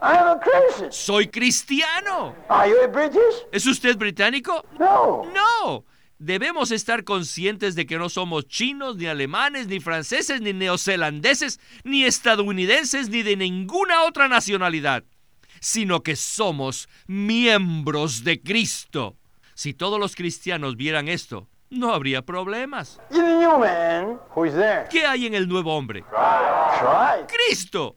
Soy 0.91 1.29
cristiano. 1.29 2.35
¿Es 3.51 3.65
usted 3.65 3.97
británico? 3.97 4.67
No. 4.79 5.85
Debemos 6.19 6.73
estar 6.73 7.05
conscientes 7.05 7.77
de 7.77 7.87
que 7.87 7.97
no 7.97 8.09
somos 8.09 8.49
chinos, 8.49 8.97
ni 8.97 9.07
alemanes, 9.07 9.69
ni 9.69 9.79
franceses, 9.79 10.41
ni 10.41 10.53
neozelandeses, 10.53 11.61
ni 11.85 12.05
estadounidenses, 12.05 13.09
ni 13.09 13.23
de 13.23 13.37
ninguna 13.37 14.03
otra 14.03 14.27
nacionalidad, 14.27 15.05
sino 15.61 16.03
que 16.03 16.17
somos 16.17 16.89
miembros 17.07 18.25
de 18.25 18.43
Cristo. 18.43 19.17
Si 19.55 19.75
todos 19.75 20.01
los 20.01 20.17
cristianos 20.17 20.77
vieran 20.77 21.07
esto, 21.07 21.49
no 21.71 21.93
habría 21.93 22.23
problemas. 22.23 23.01
¿Qué 24.91 25.07
hay 25.07 25.27
en 25.27 25.35
el 25.35 25.47
nuevo 25.47 25.77
hombre? 25.77 26.05
Cristo. 27.29 27.97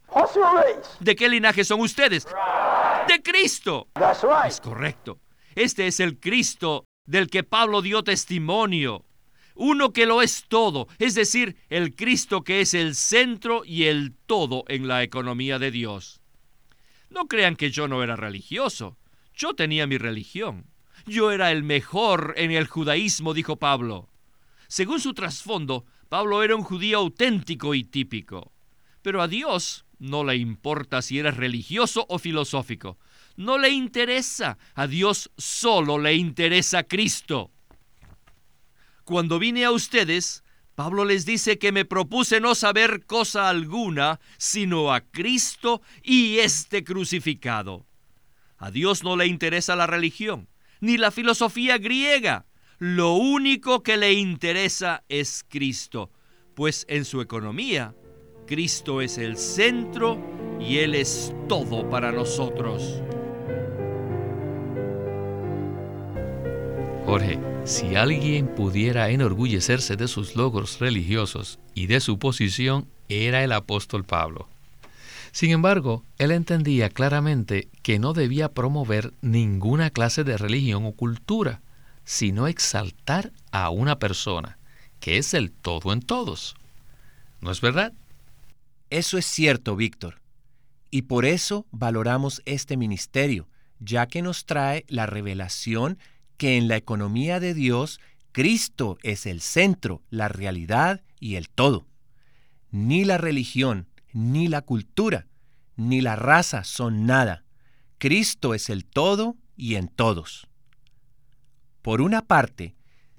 ¿De 1.00 1.16
qué 1.16 1.28
linaje 1.28 1.64
son 1.64 1.82
ustedes? 1.82 2.28
De 3.08 3.22
Cristo. 3.24 3.88
Es 4.46 4.62
correcto. 4.62 5.20
Este 5.56 5.88
es 5.88 6.00
el 6.00 6.20
Cristo 6.20 6.86
del 7.06 7.30
que 7.30 7.44
Pablo 7.44 7.82
dio 7.82 8.04
testimonio. 8.04 9.06
Uno 9.56 9.92
que 9.92 10.06
lo 10.06 10.22
es 10.22 10.46
todo, 10.48 10.88
es 10.98 11.14
decir, 11.14 11.58
el 11.70 11.96
Cristo 11.96 12.44
que 12.44 12.62
es 12.62 12.74
el 12.74 12.96
centro 12.96 13.64
y 13.66 13.84
el 13.84 14.14
todo 14.26 14.64
en 14.68 14.88
la 14.88 15.04
economía 15.04 15.60
de 15.60 15.72
Dios. 15.72 16.22
No 17.10 17.28
crean 17.28 17.56
que 17.56 17.70
yo 17.70 17.88
no 17.88 18.02
era 18.02 18.16
religioso. 18.16 18.98
Yo 19.36 19.54
tenía 19.54 19.88
mi 19.88 19.98
religión. 19.98 20.68
Yo 21.06 21.32
era 21.32 21.52
el 21.52 21.64
mejor 21.64 22.34
en 22.38 22.52
el 22.52 22.68
judaísmo, 22.68 23.34
dijo 23.34 23.58
Pablo. 23.58 24.10
Según 24.68 25.02
su 25.02 25.14
trasfondo, 25.14 25.86
Pablo 26.08 26.44
era 26.44 26.56
un 26.56 26.64
judío 26.64 27.00
auténtico 27.00 27.76
y 27.76 27.84
típico. 27.84 28.54
Pero 29.02 29.22
a 29.22 29.28
Dios 29.28 29.86
no 30.00 30.24
le 30.24 30.38
importa 30.38 31.02
si 31.02 31.20
eres 31.20 31.36
religioso 31.36 32.06
o 32.08 32.20
filosófico 32.20 32.98
no 33.42 33.58
le 33.58 33.70
interesa. 33.70 34.58
A 34.76 34.88
Dios 34.88 35.32
solo 35.38 35.98
le 35.98 36.16
interesa 36.16 36.84
Cristo. 36.84 37.52
Cuando 39.04 39.40
vine 39.40 39.66
a 39.66 39.72
ustedes, 39.72 40.44
Pablo 40.76 41.04
les 41.06 41.26
dice 41.26 41.60
que 41.60 41.72
me 41.72 41.86
propuse 41.86 42.40
no 42.40 42.56
saber 42.56 43.06
cosa 43.06 43.50
alguna, 43.50 44.20
sino 44.38 44.94
a 44.94 45.02
Cristo 45.02 45.82
y 46.04 46.38
este 46.38 46.84
crucificado. 46.84 47.86
A 48.58 48.72
Dios 48.72 49.04
no 49.04 49.18
le 49.18 49.28
interesa 49.28 49.76
la 49.76 49.88
religión, 49.88 50.48
ni 50.80 50.98
la 50.98 51.12
filosofía 51.12 51.78
griega. 51.78 52.46
Lo 52.78 53.14
único 53.14 53.84
que 53.84 53.98
le 53.98 54.14
interesa 54.14 55.04
es 55.10 55.44
Cristo, 55.48 56.12
pues 56.56 56.86
en 56.90 57.06
su 57.06 57.22
economía, 57.22 57.96
Cristo 58.48 59.02
es 59.02 59.18
el 59.18 59.38
centro 59.38 60.20
y 60.60 60.78
Él 60.78 60.96
es 60.96 61.34
todo 61.48 61.90
para 61.90 62.12
nosotros. 62.12 63.02
Jorge, 67.12 67.42
si 67.66 67.98
alguien 67.98 68.48
pudiera 68.56 69.10
enorgullecerse 69.10 69.98
de 69.98 70.08
sus 70.08 70.38
logros 70.38 70.80
religiosos 70.80 71.60
y 71.74 71.88
de 71.88 72.00
su 72.00 72.20
posición, 72.20 72.88
era 73.10 73.44
el 73.44 73.52
apóstol 73.52 74.06
Pablo. 74.06 74.48
Sin 75.34 75.52
embargo, 75.52 76.06
él 76.20 76.32
entendía 76.32 76.88
claramente 76.88 77.68
que 77.82 78.00
no 78.00 78.14
debía 78.14 78.54
promover 78.54 79.14
ninguna 79.20 79.90
clase 79.90 80.24
de 80.24 80.38
religión 80.38 80.86
o 80.86 80.94
cultura, 80.94 81.62
sino 82.06 82.48
exaltar 82.48 83.34
a 83.52 83.72
una 83.72 84.00
persona, 84.00 84.58
que 85.02 85.18
es 85.18 85.34
el 85.34 85.52
todo 85.52 85.92
en 85.92 86.00
todos. 86.00 86.56
¿No 87.42 87.52
es 87.52 87.60
verdad? 87.60 87.92
Eso 88.90 89.18
es 89.18 89.26
cierto, 89.26 89.76
Víctor. 89.76 90.22
Y 90.92 91.02
por 91.02 91.26
eso 91.26 91.66
valoramos 91.72 92.42
este 92.46 92.78
ministerio, 92.78 93.50
ya 93.82 94.08
que 94.08 94.22
nos 94.22 94.46
trae 94.46 94.86
la 94.88 95.08
revelación 95.08 95.98
que 96.42 96.58
en 96.58 96.68
la 96.68 96.76
economía 96.76 97.40
de 97.40 97.54
Dios 97.54 98.00
Cristo 98.32 98.98
es 99.04 99.28
el 99.28 99.42
centro, 99.42 100.02
la 100.10 100.28
realidad 100.28 101.04
y 101.20 101.36
el 101.36 101.50
todo. 101.50 101.86
Ni 102.72 103.06
la 103.06 103.20
religión, 103.20 103.88
ni 104.12 104.48
la 104.48 104.64
cultura, 104.64 105.28
ni 105.76 106.02
la 106.02 106.16
raza 106.16 106.64
son 106.64 107.06
nada. 107.06 107.46
Cristo 108.00 108.56
es 108.56 108.72
el 108.72 108.86
todo 108.86 109.36
y 109.56 109.76
en 109.76 109.88
todos. 109.88 110.48
Por 111.84 112.02
una 112.02 112.24
parte, 112.24 112.74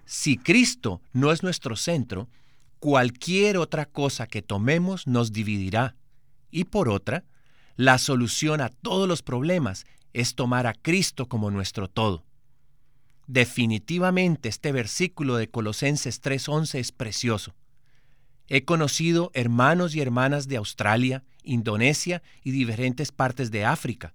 si 0.04 0.36
Cristo 0.36 1.00
no 1.12 1.30
es 1.30 1.44
nuestro 1.44 1.76
centro, 1.76 2.28
cualquier 2.80 3.56
otra 3.56 3.86
cosa 3.86 4.26
que 4.26 4.42
tomemos 4.42 5.06
nos 5.06 5.32
dividirá. 5.32 5.94
Y 6.50 6.64
por 6.64 6.88
otra, 6.88 7.22
la 7.76 7.98
solución 7.98 8.60
a 8.60 8.70
todos 8.70 9.06
los 9.06 9.22
problemas 9.22 9.86
es 10.12 10.34
tomar 10.34 10.66
a 10.66 10.74
Cristo 10.74 11.28
como 11.28 11.52
nuestro 11.52 11.86
todo. 11.86 12.24
Definitivamente 13.26 14.48
este 14.48 14.72
versículo 14.72 15.36
de 15.36 15.48
Colosenses 15.48 16.20
3:11 16.20 16.78
es 16.78 16.92
precioso. 16.92 17.54
He 18.48 18.64
conocido 18.64 19.30
hermanos 19.34 19.94
y 19.94 20.00
hermanas 20.00 20.48
de 20.48 20.56
Australia, 20.56 21.24
Indonesia 21.42 22.22
y 22.42 22.50
diferentes 22.50 23.12
partes 23.12 23.50
de 23.50 23.64
África. 23.64 24.14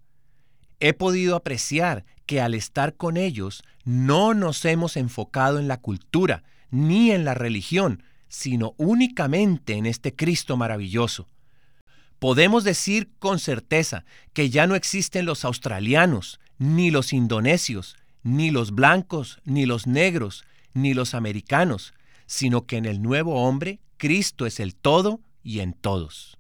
He 0.79 0.93
podido 0.93 1.35
apreciar 1.35 2.05
que 2.25 2.41
al 2.41 2.53
estar 2.53 2.95
con 2.95 3.17
ellos 3.17 3.63
no 3.83 4.33
nos 4.33 4.63
hemos 4.65 4.97
enfocado 4.97 5.59
en 5.59 5.67
la 5.67 5.77
cultura 5.77 6.43
ni 6.69 7.11
en 7.11 7.25
la 7.25 7.33
religión, 7.33 8.03
sino 8.27 8.75
únicamente 8.77 9.73
en 9.73 9.85
este 9.85 10.13
Cristo 10.13 10.57
maravilloso. 10.57 11.27
Podemos 12.19 12.63
decir 12.63 13.09
con 13.19 13.39
certeza 13.39 14.03
que 14.33 14.49
ya 14.49 14.67
no 14.67 14.75
existen 14.75 15.25
los 15.25 15.45
australianos, 15.45 16.39
ni 16.57 16.91
los 16.91 17.13
indonesios, 17.13 17.95
ni 18.27 18.51
los 18.51 18.71
blancos, 18.71 19.39
ni 19.45 19.65
los 19.65 19.87
negros, 19.87 20.43
ni 20.73 20.93
los 20.93 21.13
americanos, 21.13 21.93
sino 22.25 22.65
que 22.65 22.75
en 22.75 22.85
el 22.85 23.01
nuevo 23.01 23.47
hombre 23.47 23.79
Cristo 23.95 24.45
es 24.45 24.59
el 24.59 24.75
todo 24.75 25.21
y 25.43 25.61
en 25.61 25.71
todos. 25.71 26.37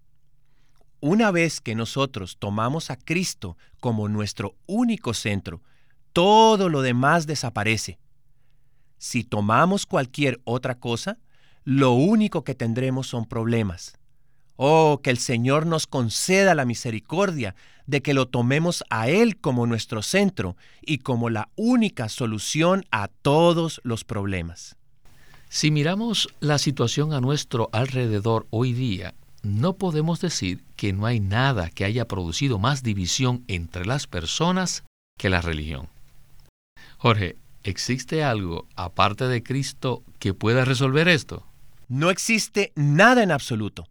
Una 0.99 1.31
vez 1.31 1.61
que 1.61 1.75
nosotros 1.75 2.35
tomamos 2.39 2.91
a 2.91 2.97
Cristo 2.97 3.57
como 3.79 4.09
nuestro 4.09 4.55
único 4.65 5.13
centro, 5.13 5.61
todo 6.11 6.67
lo 6.67 6.81
demás 6.81 7.25
desaparece. 7.25 7.99
Si 8.97 9.23
tomamos 9.23 9.85
cualquier 9.85 10.41
otra 10.43 10.79
cosa, 10.79 11.19
lo 11.63 11.93
único 11.93 12.43
que 12.43 12.53
tendremos 12.53 13.07
son 13.07 13.25
problemas. 13.25 13.97
Oh, 14.57 14.99
que 15.03 15.11
el 15.11 15.19
Señor 15.19 15.65
nos 15.65 15.87
conceda 15.87 16.55
la 16.55 16.65
misericordia 16.65 17.55
de 17.85 18.01
que 18.01 18.13
lo 18.13 18.27
tomemos 18.27 18.83
a 18.89 19.07
Él 19.07 19.37
como 19.37 19.65
nuestro 19.65 20.01
centro 20.01 20.57
y 20.81 20.97
como 20.97 21.29
la 21.29 21.49
única 21.55 22.09
solución 22.09 22.85
a 22.91 23.07
todos 23.07 23.79
los 23.83 24.03
problemas. 24.03 24.75
Si 25.49 25.71
miramos 25.71 26.27
la 26.39 26.57
situación 26.57 27.13
a 27.13 27.21
nuestro 27.21 27.69
alrededor 27.71 28.47
hoy 28.49 28.73
día, 28.73 29.13
no 29.43 29.73
podemos 29.73 30.19
decir 30.19 30.63
que 30.75 30.91
no 30.91 31.05
hay 31.05 31.19
nada 31.19 31.69
que 31.69 31.85
haya 31.85 32.05
producido 32.05 32.59
más 32.59 32.83
división 32.83 33.45
entre 33.47 33.85
las 33.85 34.07
personas 34.07 34.83
que 35.17 35.29
la 35.29 35.41
religión. 35.41 35.87
Jorge, 36.97 37.37
¿existe 37.63 38.23
algo 38.23 38.67
aparte 38.75 39.27
de 39.27 39.43
Cristo 39.43 40.03
que 40.19 40.33
pueda 40.33 40.65
resolver 40.65 41.07
esto? 41.07 41.45
No 41.87 42.09
existe 42.09 42.73
nada 42.75 43.23
en 43.23 43.31
absoluto. 43.31 43.87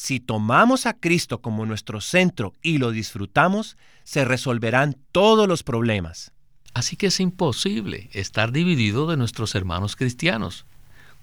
Si 0.00 0.20
tomamos 0.20 0.86
a 0.86 0.94
Cristo 0.94 1.40
como 1.40 1.66
nuestro 1.66 2.00
centro 2.00 2.54
y 2.62 2.78
lo 2.78 2.92
disfrutamos, 2.92 3.76
se 4.04 4.24
resolverán 4.24 4.96
todos 5.10 5.48
los 5.48 5.64
problemas. 5.64 6.30
Así 6.72 6.94
que 6.94 7.08
es 7.08 7.18
imposible 7.18 8.08
estar 8.12 8.52
dividido 8.52 9.08
de 9.08 9.16
nuestros 9.16 9.56
hermanos 9.56 9.96
cristianos 9.96 10.66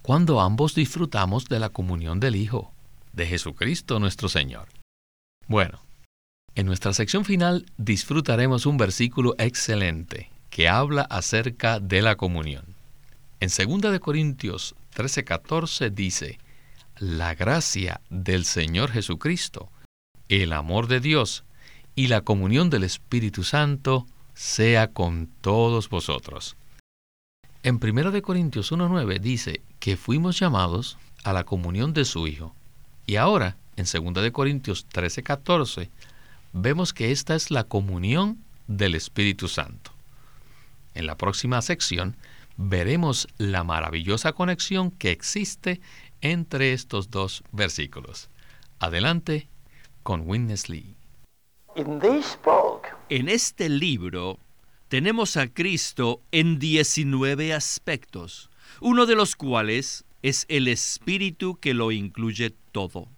cuando 0.02 0.42
ambos 0.42 0.74
disfrutamos 0.74 1.46
de 1.46 1.58
la 1.58 1.70
comunión 1.70 2.20
del 2.20 2.36
Hijo 2.36 2.70
de 3.14 3.26
Jesucristo 3.26 3.98
nuestro 3.98 4.28
Señor. 4.28 4.68
Bueno, 5.48 5.80
en 6.54 6.66
nuestra 6.66 6.92
sección 6.92 7.24
final 7.24 7.64
disfrutaremos 7.78 8.66
un 8.66 8.76
versículo 8.76 9.34
excelente 9.38 10.30
que 10.50 10.68
habla 10.68 11.00
acerca 11.08 11.80
de 11.80 12.02
la 12.02 12.16
comunión. 12.16 12.66
En 13.40 13.48
2 13.48 13.90
de 13.90 14.00
Corintios 14.00 14.74
13:14 14.94 15.90
dice, 15.92 16.38
la 16.98 17.34
gracia 17.34 18.00
del 18.08 18.44
Señor 18.44 18.90
Jesucristo, 18.90 19.70
el 20.28 20.52
amor 20.52 20.86
de 20.86 21.00
Dios 21.00 21.44
y 21.94 22.08
la 22.08 22.22
comunión 22.22 22.70
del 22.70 22.84
Espíritu 22.84 23.44
Santo 23.44 24.06
sea 24.34 24.92
con 24.92 25.28
todos 25.40 25.88
vosotros. 25.88 26.56
En 27.62 27.80
1 27.82 28.10
de 28.10 28.22
Corintios 28.22 28.72
1:9 28.72 29.18
dice 29.20 29.60
que 29.80 29.96
fuimos 29.96 30.38
llamados 30.38 30.98
a 31.24 31.32
la 31.32 31.44
comunión 31.44 31.92
de 31.92 32.04
su 32.04 32.26
Hijo. 32.26 32.54
Y 33.06 33.16
ahora, 33.16 33.56
en 33.76 33.84
2 33.84 34.22
de 34.22 34.32
Corintios 34.32 34.86
13, 34.86 35.22
14, 35.22 35.90
vemos 36.52 36.92
que 36.92 37.10
esta 37.10 37.34
es 37.34 37.50
la 37.50 37.64
comunión 37.64 38.38
del 38.68 38.94
Espíritu 38.94 39.48
Santo. 39.48 39.90
En 40.94 41.06
la 41.06 41.16
próxima 41.16 41.60
sección 41.62 42.16
veremos 42.56 43.28
la 43.36 43.64
maravillosa 43.64 44.32
conexión 44.32 44.90
que 44.90 45.10
existe 45.10 45.80
entre 46.20 46.72
estos 46.72 47.10
dos 47.10 47.42
versículos. 47.52 48.30
Adelante 48.78 49.48
con 50.02 50.22
Witness 50.28 50.68
Lee. 50.68 50.96
En 53.08 53.28
este 53.28 53.68
libro 53.68 54.38
tenemos 54.88 55.36
a 55.36 55.48
Cristo 55.48 56.22
en 56.32 56.58
19 56.58 57.52
aspectos, 57.52 58.50
uno 58.80 59.04
de 59.06 59.14
los 59.14 59.36
cuales 59.36 60.04
es 60.22 60.46
el 60.48 60.68
Espíritu 60.68 61.56
que 61.60 61.74
lo 61.74 61.92
incluye 61.92 62.50
todo. 62.72 63.08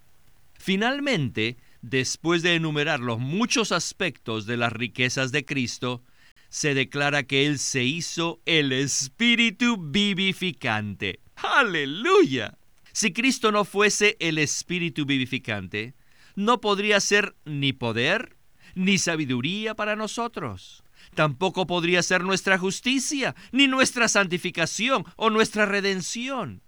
Finalmente, 0.54 1.56
después 1.82 2.42
de 2.42 2.56
enumerar 2.56 3.00
los 3.00 3.18
muchos 3.18 3.70
aspectos 3.70 4.44
de 4.46 4.56
las 4.56 4.72
riquezas 4.72 5.30
de 5.30 5.44
Cristo, 5.44 6.02
se 6.48 6.74
declara 6.74 7.22
que 7.22 7.46
Él 7.46 7.58
se 7.58 7.84
hizo 7.84 8.40
el 8.44 8.72
Espíritu 8.72 9.76
vivificante. 9.76 11.20
¡Aleluya! 11.36 12.57
Si 12.98 13.12
Cristo 13.12 13.52
no 13.52 13.64
fuese 13.64 14.16
el 14.18 14.38
Espíritu 14.38 15.06
vivificante, 15.06 15.94
no 16.34 16.60
podría 16.60 16.98
ser 16.98 17.36
ni 17.44 17.72
poder 17.72 18.36
ni 18.74 18.98
sabiduría 18.98 19.76
para 19.76 19.94
nosotros. 19.94 20.82
Tampoco 21.14 21.68
podría 21.68 22.02
ser 22.02 22.24
nuestra 22.24 22.58
justicia, 22.58 23.36
ni 23.52 23.68
nuestra 23.68 24.08
santificación 24.08 25.04
o 25.14 25.30
nuestra 25.30 25.64
redención. 25.64 26.64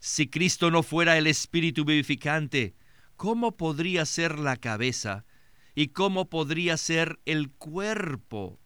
Si 0.00 0.28
Cristo 0.28 0.70
no 0.70 0.82
fuera 0.82 1.16
el 1.16 1.26
Espíritu 1.26 1.86
vivificante, 1.86 2.74
¿cómo 3.16 3.56
podría 3.56 4.04
ser 4.04 4.38
la 4.38 4.58
cabeza 4.58 5.24
y 5.74 5.88
cómo 5.88 6.28
podría 6.28 6.76
ser 6.76 7.20
el 7.24 7.50
cuerpo? 7.52 8.60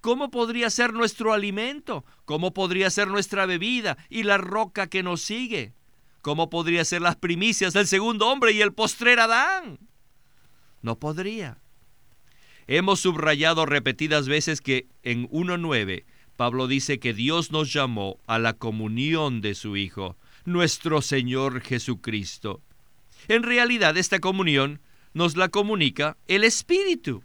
¿Cómo 0.00 0.30
podría 0.30 0.70
ser 0.70 0.92
nuestro 0.92 1.32
alimento? 1.32 2.04
¿Cómo 2.26 2.54
podría 2.54 2.90
ser 2.90 3.08
nuestra 3.08 3.44
bebida 3.44 3.98
y 4.08 4.22
la 4.22 4.38
roca 4.38 4.86
que 4.86 5.02
nos 5.02 5.20
sigue? 5.20 5.74
¿Cómo 6.22 6.50
podría 6.50 6.84
ser 6.84 7.02
las 7.02 7.16
primicias 7.16 7.72
del 7.72 7.86
segundo 7.86 8.28
hombre 8.28 8.52
y 8.52 8.60
el 8.60 8.72
postrer 8.72 9.20
Adán? 9.20 9.78
No 10.82 10.98
podría. 10.98 11.58
Hemos 12.66 13.00
subrayado 13.00 13.66
repetidas 13.66 14.28
veces 14.28 14.60
que 14.60 14.86
en 15.02 15.28
1.9 15.30 16.04
Pablo 16.36 16.66
dice 16.66 17.00
que 17.00 17.14
Dios 17.14 17.50
nos 17.50 17.72
llamó 17.72 18.18
a 18.26 18.38
la 18.38 18.52
comunión 18.52 19.40
de 19.40 19.54
su 19.54 19.76
Hijo 19.76 20.16
nuestro 20.44 21.02
Señor 21.02 21.60
Jesucristo. 21.60 22.62
En 23.26 23.42
realidad 23.42 23.96
esta 23.96 24.20
comunión 24.20 24.80
nos 25.14 25.36
la 25.36 25.48
comunica 25.48 26.16
el 26.26 26.44
Espíritu. 26.44 27.24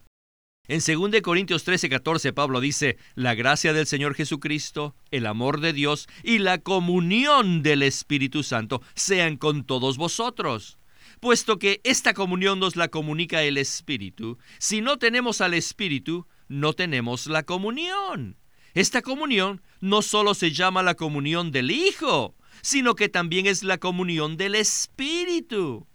En 0.70 0.80
2 0.80 1.22
Corintios 1.22 1.66
13, 1.66 1.90
14 1.90 2.32
Pablo 2.32 2.62
dice, 2.62 2.98
la 3.16 3.36
gracia 3.36 3.74
del 3.74 3.86
Señor 3.86 4.16
Jesucristo, 4.16 4.96
el 5.12 5.26
amor 5.26 5.60
de 5.60 5.74
Dios 5.74 6.08
y 6.24 6.38
la 6.38 6.58
comunión 6.58 7.64
del 7.64 7.84
Espíritu 7.84 8.44
Santo 8.44 8.82
sean 8.96 9.36
con 9.36 9.66
todos 9.66 9.98
vosotros. 9.98 10.78
Puesto 11.20 11.60
que 11.60 11.82
esta 11.84 12.14
comunión 12.14 12.62
nos 12.62 12.78
la 12.78 12.88
comunica 12.88 13.44
el 13.44 13.58
Espíritu, 13.58 14.38
si 14.58 14.80
no 14.80 14.98
tenemos 14.98 15.42
al 15.42 15.54
Espíritu, 15.54 16.28
no 16.48 16.72
tenemos 16.72 17.28
la 17.28 17.44
comunión. 17.44 18.38
Esta 18.74 19.02
comunión 19.02 19.62
no 19.82 20.02
solo 20.02 20.34
se 20.34 20.54
llama 20.54 20.82
la 20.82 20.96
comunión 20.96 21.52
del 21.52 21.72
Hijo, 21.72 22.36
sino 22.62 22.96
que 22.96 23.10
también 23.10 23.48
es 23.48 23.64
la 23.64 23.80
comunión 23.80 24.38
del 24.38 24.56
Espíritu. 24.56 25.86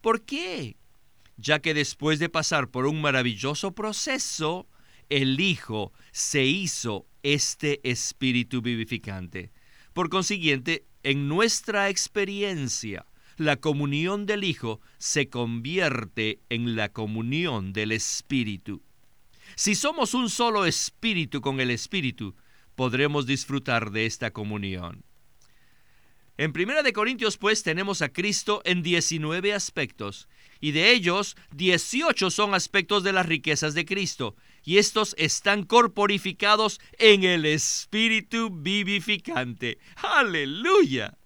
¿Por 0.00 0.22
qué? 0.22 0.79
Ya 1.40 1.60
que 1.60 1.72
después 1.72 2.18
de 2.18 2.28
pasar 2.28 2.68
por 2.68 2.84
un 2.84 3.00
maravilloso 3.00 3.72
proceso, 3.74 4.68
el 5.08 5.40
Hijo 5.40 5.90
se 6.12 6.44
hizo 6.44 7.06
este 7.22 7.80
Espíritu 7.82 8.60
vivificante. 8.60 9.50
Por 9.94 10.10
consiguiente, 10.10 10.84
en 11.02 11.28
nuestra 11.28 11.88
experiencia, 11.88 13.06
la 13.38 13.56
comunión 13.56 14.26
del 14.26 14.44
Hijo 14.44 14.82
se 14.98 15.30
convierte 15.30 16.40
en 16.50 16.76
la 16.76 16.90
comunión 16.90 17.72
del 17.72 17.92
Espíritu. 17.92 18.82
Si 19.56 19.74
somos 19.74 20.12
un 20.12 20.28
solo 20.28 20.66
espíritu 20.66 21.40
con 21.40 21.58
el 21.58 21.70
Espíritu, 21.70 22.34
podremos 22.74 23.24
disfrutar 23.24 23.92
de 23.92 24.04
esta 24.04 24.30
comunión. 24.30 25.04
En 26.36 26.52
1 26.54 26.82
de 26.82 26.92
Corintios 26.92 27.36
pues 27.36 27.62
tenemos 27.62 28.00
a 28.00 28.10
Cristo 28.10 28.62
en 28.64 28.82
19 28.82 29.52
aspectos 29.52 30.28
y 30.60 30.72
de 30.72 30.92
ellos 30.92 31.36
18 31.52 32.30
son 32.30 32.54
aspectos 32.54 33.02
de 33.02 33.12
las 33.12 33.26
riquezas 33.26 33.74
de 33.74 33.84
Cristo 33.84 34.36
y 34.62 34.78
estos 34.78 35.14
están 35.18 35.64
corporificados 35.64 36.80
en 36.98 37.24
el 37.24 37.46
Espíritu 37.46 38.50
vivificante. 38.50 39.78
Aleluya. 39.96 41.16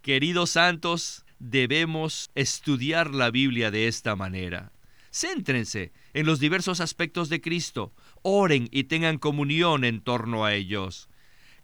Queridos 0.00 0.50
santos, 0.50 1.24
debemos 1.38 2.30
estudiar 2.34 3.14
la 3.14 3.30
Biblia 3.30 3.70
de 3.70 3.88
esta 3.88 4.16
manera. 4.16 4.72
Céntrense 5.10 5.92
en 6.14 6.26
los 6.26 6.40
diversos 6.40 6.80
aspectos 6.80 7.28
de 7.28 7.40
Cristo, 7.40 7.94
oren 8.22 8.68
y 8.70 8.84
tengan 8.84 9.18
comunión 9.18 9.84
en 9.84 10.00
torno 10.00 10.44
a 10.44 10.54
ellos. 10.54 11.08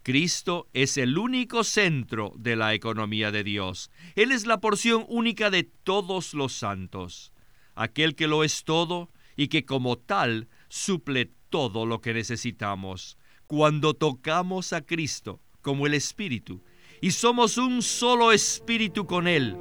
Cristo 0.03 0.67
es 0.73 0.97
el 0.97 1.17
único 1.17 1.63
centro 1.63 2.33
de 2.35 2.57
la 2.57 2.73
economía 2.73 3.31
de 3.31 3.45
Dios. 3.45 3.89
Él 4.15 4.33
es 4.33 4.45
la 4.45 4.59
porción 4.59 5.05
única 5.07 5.49
de 5.49 5.63
todos 5.63 6.33
los 6.33 6.51
santos, 6.53 7.31
aquel 7.73 8.13
que 8.13 8.27
lo 8.27 8.43
es 8.43 8.65
todo 8.65 9.09
y 9.37 9.47
que 9.47 9.65
como 9.65 9.97
tal 9.97 10.49
suple 10.67 11.31
todo 11.49 11.85
lo 11.85 12.01
que 12.01 12.13
necesitamos. 12.13 13.17
Cuando 13.47 13.93
tocamos 13.93 14.73
a 14.73 14.81
Cristo 14.81 15.39
como 15.61 15.87
el 15.87 15.93
Espíritu 15.93 16.61
y 17.01 17.11
somos 17.11 17.57
un 17.57 17.81
solo 17.81 18.33
Espíritu 18.33 19.05
con 19.05 19.25
Él, 19.25 19.55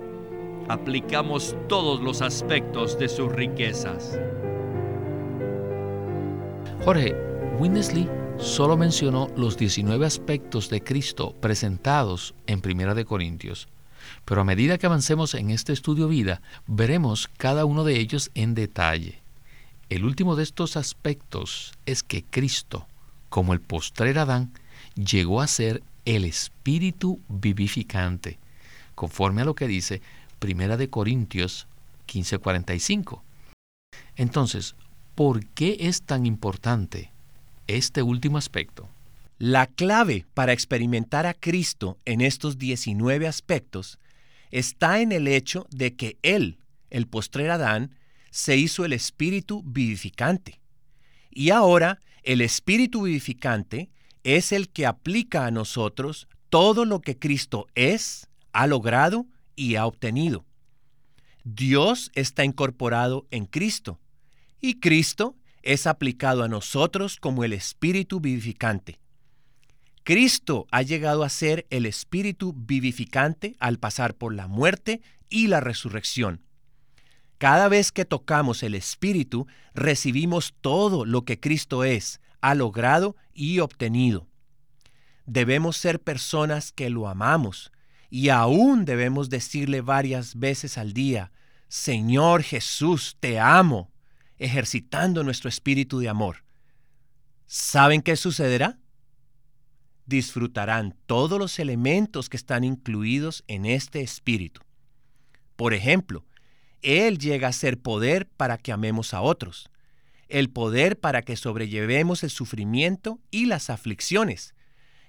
aplicamos 0.69 1.57
todos 1.69 2.01
los 2.01 2.21
aspectos 2.21 2.99
de 2.99 3.09
sus 3.09 3.31
riquezas. 3.31 4.19
Jorge, 6.85 7.15
Winnesley 7.61 8.09
solo 8.39 8.77
mencionó 8.77 9.31
los 9.37 9.57
19 9.57 10.07
aspectos 10.07 10.69
de 10.69 10.83
Cristo 10.83 11.35
presentados 11.41 12.35
en 12.47 12.61
Primera 12.61 12.95
de 12.95 13.05
Corintios. 13.05 13.69
Pero 14.25 14.41
a 14.41 14.45
medida 14.45 14.79
que 14.79 14.87
avancemos 14.87 15.35
en 15.35 15.51
este 15.51 15.73
estudio 15.73 16.09
vida, 16.09 16.43
veremos 16.67 17.29
cada 17.37 17.65
uno 17.65 17.85
de 17.85 17.99
ellos 17.99 18.31
en 18.35 18.55
detalle. 18.55 19.21
El 19.89 20.05
último 20.05 20.37
de 20.37 20.43
estos 20.43 20.77
aspectos 20.77 21.73
es 21.87 22.03
que 22.03 22.25
Cristo, 22.25 22.87
como 23.29 23.53
el 23.53 23.61
postrer 23.61 24.19
Adán, 24.19 24.53
llegó 24.95 25.41
a 25.41 25.47
ser 25.47 25.83
el 26.05 26.25
espíritu 26.25 27.21
vivificante, 27.29 28.39
conforme 28.95 29.43
a 29.43 29.45
lo 29.45 29.55
que 29.55 29.69
dice 29.69 30.03
Primera 30.39 30.77
de 30.77 30.89
Corintios 30.89 31.67
15:45. 32.07 33.23
Entonces, 34.17 34.75
¿por 35.15 35.47
qué 35.47 35.77
es 35.81 36.03
tan 36.03 36.27
importante 36.27 37.12
este 37.67 38.03
último 38.03 38.39
aspecto. 38.39 38.89
La 39.39 39.67
clave 39.67 40.27
para 40.35 40.53
experimentar 40.53 41.27
a 41.27 41.35
Cristo 41.35 41.99
en 42.05 42.21
estos 42.21 42.59
19 42.59 43.27
aspectos 43.27 43.99
está 44.51 45.01
en 45.01 45.13
el 45.13 45.27
hecho 45.27 45.67
de 45.71 45.97
que 45.97 46.19
Él, 46.23 46.59
el 46.91 47.09
postrer 47.09 47.51
Adán, 47.51 47.97
se 48.31 48.57
hizo 48.57 48.85
el 48.85 48.93
espíritu 48.93 49.63
vivificante. 49.65 50.61
Y 51.31 51.51
ahora 51.51 52.01
el 52.23 52.41
espíritu 52.41 53.03
vivificante 53.03 53.91
es 54.23 54.53
el 54.53 54.69
que 54.69 54.87
aplica 54.87 55.47
a 55.47 55.51
nosotros 55.51 56.29
todo 56.49 56.85
lo 56.85 57.01
que 57.01 57.19
Cristo 57.19 57.67
es, 57.75 58.29
ha 58.53 58.67
logrado 58.67 59.27
y 59.57 59.77
ha 59.77 59.87
obtenido. 59.87 60.45
Dios 61.45 62.11
está 62.15 62.45
incorporado 62.45 63.27
en 63.31 63.47
Cristo 63.47 63.99
y 64.61 64.79
Cristo 64.79 65.35
es 65.63 65.87
aplicado 65.87 66.43
a 66.43 66.49
nosotros 66.49 67.17
como 67.17 67.45
el 67.45 67.53
Espíritu 67.53 68.21
vivificante. 68.21 68.99
Cristo 70.05 70.67
ha 70.73 70.83
llegado 70.83 71.23
a 71.23 71.29
ser 71.29 71.67
el 71.71 71.87
Espíritu 71.87 72.53
vivificante 72.57 73.55
al 73.61 73.79
pasar 73.79 74.15
por 74.15 74.35
la 74.35 74.49
muerte 74.49 75.01
y 75.29 75.47
la 75.47 75.61
resurrección. 75.61 76.43
Cada 77.39 77.69
vez 77.69 77.93
que 77.93 78.05
tocamos 78.05 78.63
el 78.63 78.75
Espíritu, 78.75 79.47
recibimos 79.75 80.55
todo 80.61 81.05
lo 81.05 81.25
que 81.25 81.39
Cristo 81.39 81.85
es, 81.85 82.21
ha 82.41 82.55
logrado 82.55 83.17
y 83.33 83.61
obtenido. 83.61 84.27
Debemos 85.27 85.77
ser 85.77 86.01
personas 86.01 86.73
que 86.73 86.91
lo 86.91 87.09
amamos 87.09 87.71
y 88.11 88.29
aún 88.29 88.85
debemos 88.85 89.31
decirle 89.31 89.81
varias 89.81 90.37
veces 90.37 90.79
al 90.79 90.93
día, 90.93 91.31
Señor 91.69 92.43
Jesús, 92.43 93.17
te 93.21 93.39
amo 93.39 93.92
ejercitando 94.39 95.25
nuestro 95.25 95.49
espíritu 95.49 95.99
de 95.99 96.09
amor. 96.09 96.45
¿Saben 97.47 98.03
qué 98.03 98.17
sucederá? 98.17 98.79
Disfrutarán 100.07 100.97
todos 101.07 101.39
los 101.39 101.59
elementos 101.59 102.29
que 102.29 102.37
están 102.37 102.65
incluidos 102.65 103.45
en 103.47 103.67
este 103.67 104.01
espíritu. 104.01 104.63
Por 105.57 105.75
ejemplo, 105.75 106.25
Él 106.81 107.19
llega 107.19 107.49
a 107.49 107.53
ser 107.53 107.81
poder 107.81 108.29
para 108.29 108.59
que 108.59 108.73
amemos 108.73 109.15
a 109.15 109.21
otros, 109.21 109.71
el 110.29 110.51
poder 110.51 110.99
para 110.99 111.23
que 111.23 111.37
sobrellevemos 111.37 112.23
el 112.23 112.31
sufrimiento 112.31 113.21
y 113.31 113.47
las 113.47 113.71
aflicciones, 113.71 114.55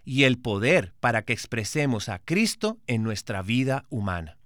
y 0.05 0.23
el 0.23 0.37
poder 0.37 0.93
para 0.99 1.23
que 1.23 1.33
expresemos 1.33 2.09
a 2.09 2.19
Cristo 2.19 2.77
en 2.87 3.03
nuestra 3.03 3.41
vida 3.41 3.85
humana. 3.89 4.37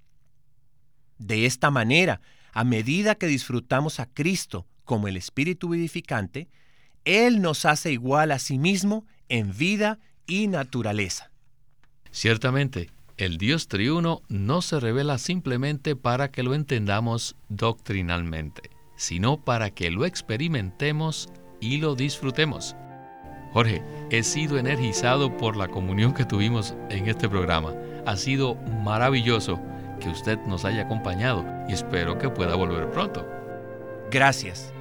De 1.18 1.48
esta 1.48 1.72
manera, 1.72 2.22
a 2.58 2.64
medida 2.64 3.14
que 3.14 3.28
disfrutamos 3.28 4.00
a 4.00 4.08
Cristo 4.08 4.66
como 4.84 5.08
el 5.08 5.16
Espíritu 5.16 5.70
vivificante, 5.70 6.48
Él 7.06 7.40
nos 7.40 7.66
hace 7.66 7.92
igual 7.92 8.32
a 8.32 8.40
sí 8.40 8.58
mismo 8.58 9.06
en 9.30 9.56
vida 9.56 10.00
y 10.26 10.48
naturaleza. 10.48 11.30
Ciertamente, 12.10 12.90
el 13.18 13.38
Dios 13.38 13.68
triuno 13.68 14.24
no 14.28 14.64
se 14.64 14.80
revela 14.80 15.20
simplemente 15.20 15.96
para 15.96 16.32
que 16.32 16.42
lo 16.42 16.56
entendamos 16.56 17.36
doctrinalmente, 17.48 18.72
sino 18.96 19.38
para 19.38 19.70
que 19.70 19.92
lo 19.92 20.04
experimentemos 20.08 21.30
y 21.62 21.78
lo 21.78 21.94
disfrutemos. 21.94 22.76
Jorge, 23.54 23.84
he 24.10 24.24
sido 24.24 24.58
energizado 24.58 25.38
por 25.38 25.58
la 25.58 25.68
comunión 25.68 26.16
que 26.16 26.26
tuvimos 26.26 26.74
en 26.90 27.08
este 27.08 27.30
programa. 27.30 27.76
Ha 28.08 28.18
sido 28.18 28.56
maravilloso 28.84 29.62
que 30.00 30.10
usted 30.10 30.38
nos 30.48 30.66
haya 30.66 30.84
acompañado 30.84 31.46
y 31.68 31.74
espero 31.74 32.18
que 32.18 32.30
pueda 32.30 32.56
volver 32.56 32.90
pronto. 32.92 33.28
Gracias. 34.12 34.74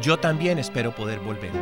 Yo 0.00 0.18
también 0.18 0.58
espero 0.58 0.94
poder 0.94 1.20
volver. 1.20 1.52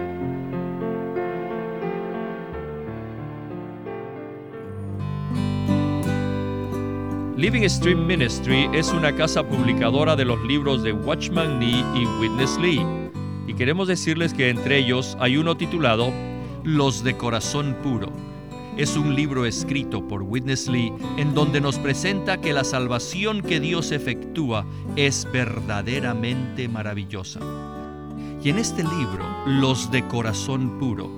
Living 7.40 7.66
Stream 7.68 8.07
Ministry 8.07 8.68
es 8.75 8.92
una 8.92 9.16
casa 9.16 9.42
publicadora 9.42 10.14
de 10.14 10.27
los 10.27 10.42
libros 10.42 10.83
de 10.83 10.92
Watchman 10.92 11.59
Nee 11.59 11.83
y 11.94 12.07
Witness 12.20 12.59
Lee. 12.59 12.85
Y 13.46 13.55
queremos 13.55 13.88
decirles 13.88 14.35
que 14.35 14.51
entre 14.51 14.77
ellos 14.77 15.16
hay 15.20 15.38
uno 15.38 15.57
titulado 15.57 16.12
Los 16.64 17.03
de 17.03 17.16
Corazón 17.16 17.79
Puro. 17.83 18.12
Es 18.76 18.96
un 18.96 19.14
libro 19.14 19.44
escrito 19.44 20.06
por 20.06 20.22
Witness 20.22 20.68
Lee 20.68 20.92
en 21.16 21.35
donde 21.35 21.61
nos 21.61 21.78
presenta 21.78 22.40
que 22.40 22.52
la 22.52 22.64
salvación 22.64 23.42
que 23.42 23.61
Dios 23.61 23.90
efectúa 23.92 24.64
es 24.96 25.26
verdaderamente 25.33 26.68
maravillosa. 26.68 27.40
Y 28.42 28.48
en 28.48 28.59
este 28.59 28.83
libro, 28.83 29.24
Los 29.46 29.90
de 29.90 30.06
Corazón 30.06 30.78
Puro, 30.78 31.11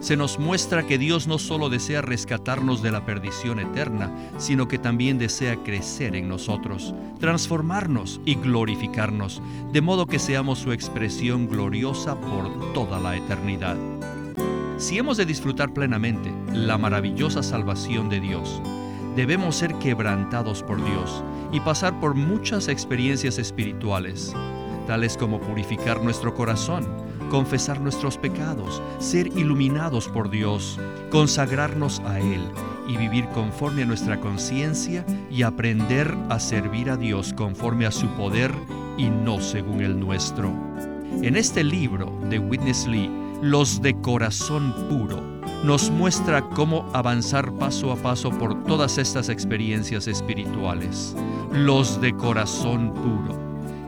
se 0.00 0.16
nos 0.16 0.38
muestra 0.38 0.86
que 0.86 0.98
Dios 0.98 1.26
no 1.26 1.38
solo 1.38 1.70
desea 1.70 2.02
rescatarnos 2.02 2.82
de 2.82 2.92
la 2.92 3.06
perdición 3.06 3.60
eterna, 3.60 4.12
sino 4.36 4.68
que 4.68 4.78
también 4.78 5.18
desea 5.18 5.56
crecer 5.64 6.14
en 6.16 6.28
nosotros, 6.28 6.94
transformarnos 7.18 8.20
y 8.24 8.34
glorificarnos, 8.34 9.40
de 9.72 9.80
modo 9.80 10.06
que 10.06 10.18
seamos 10.18 10.58
su 10.58 10.72
expresión 10.72 11.48
gloriosa 11.48 12.20
por 12.20 12.74
toda 12.74 13.00
la 13.00 13.16
eternidad. 13.16 13.76
Si 14.78 14.98
hemos 14.98 15.16
de 15.16 15.26
disfrutar 15.26 15.72
plenamente 15.72 16.32
la 16.52 16.78
maravillosa 16.78 17.42
salvación 17.42 18.08
de 18.08 18.20
Dios, 18.20 18.60
debemos 19.16 19.56
ser 19.56 19.74
quebrantados 19.78 20.62
por 20.62 20.84
Dios 20.84 21.22
y 21.52 21.60
pasar 21.60 21.98
por 22.00 22.14
muchas 22.14 22.68
experiencias 22.68 23.38
espirituales 23.38 24.34
tales 24.86 25.16
como 25.16 25.40
purificar 25.40 26.02
nuestro 26.02 26.34
corazón, 26.34 26.86
confesar 27.30 27.80
nuestros 27.80 28.16
pecados, 28.16 28.80
ser 28.98 29.26
iluminados 29.26 30.08
por 30.08 30.30
Dios, 30.30 30.78
consagrarnos 31.10 32.00
a 32.00 32.20
Él 32.20 32.40
y 32.88 32.96
vivir 32.96 33.26
conforme 33.30 33.82
a 33.82 33.86
nuestra 33.86 34.20
conciencia 34.20 35.04
y 35.30 35.42
aprender 35.42 36.14
a 36.30 36.38
servir 36.38 36.88
a 36.88 36.96
Dios 36.96 37.32
conforme 37.32 37.84
a 37.84 37.90
su 37.90 38.06
poder 38.10 38.52
y 38.96 39.10
no 39.10 39.40
según 39.40 39.82
el 39.82 39.98
nuestro. 39.98 40.52
En 41.22 41.36
este 41.36 41.64
libro 41.64 42.16
de 42.30 42.38
Witness 42.38 42.86
Lee, 42.86 43.10
Los 43.42 43.82
de 43.82 43.94
Corazón 44.00 44.72
Puro, 44.88 45.22
nos 45.62 45.90
muestra 45.90 46.40
cómo 46.50 46.88
avanzar 46.94 47.52
paso 47.52 47.92
a 47.92 47.96
paso 47.96 48.30
por 48.30 48.64
todas 48.64 48.96
estas 48.96 49.28
experiencias 49.28 50.08
espirituales. 50.08 51.14
Los 51.52 52.00
de 52.00 52.14
Corazón 52.14 52.94
Puro. 52.94 53.38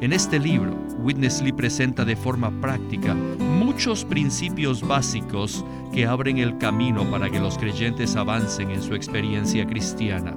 En 0.03 0.13
este 0.13 0.39
libro, 0.39 0.77
Witness 0.99 1.41
Lee 1.41 1.53
presenta 1.53 2.05
de 2.05 2.15
forma 2.15 2.51
práctica 2.61 3.15
muchos 3.15 4.05
principios 4.05 4.87
básicos 4.87 5.65
que 5.95 6.05
abren 6.05 6.37
el 6.39 6.59
camino 6.59 7.11
para 7.11 7.31
que 7.31 7.41
los 7.41 7.57
creyentes 7.57 8.17
avancen 8.17 8.71
en 8.71 8.83
su 8.83 8.95
experiencia 8.95 9.67
cristiana. 9.67 10.37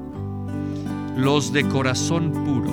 Los 1.17 1.51
de 1.51 1.67
corazón 1.67 2.31
puro. 2.31 2.71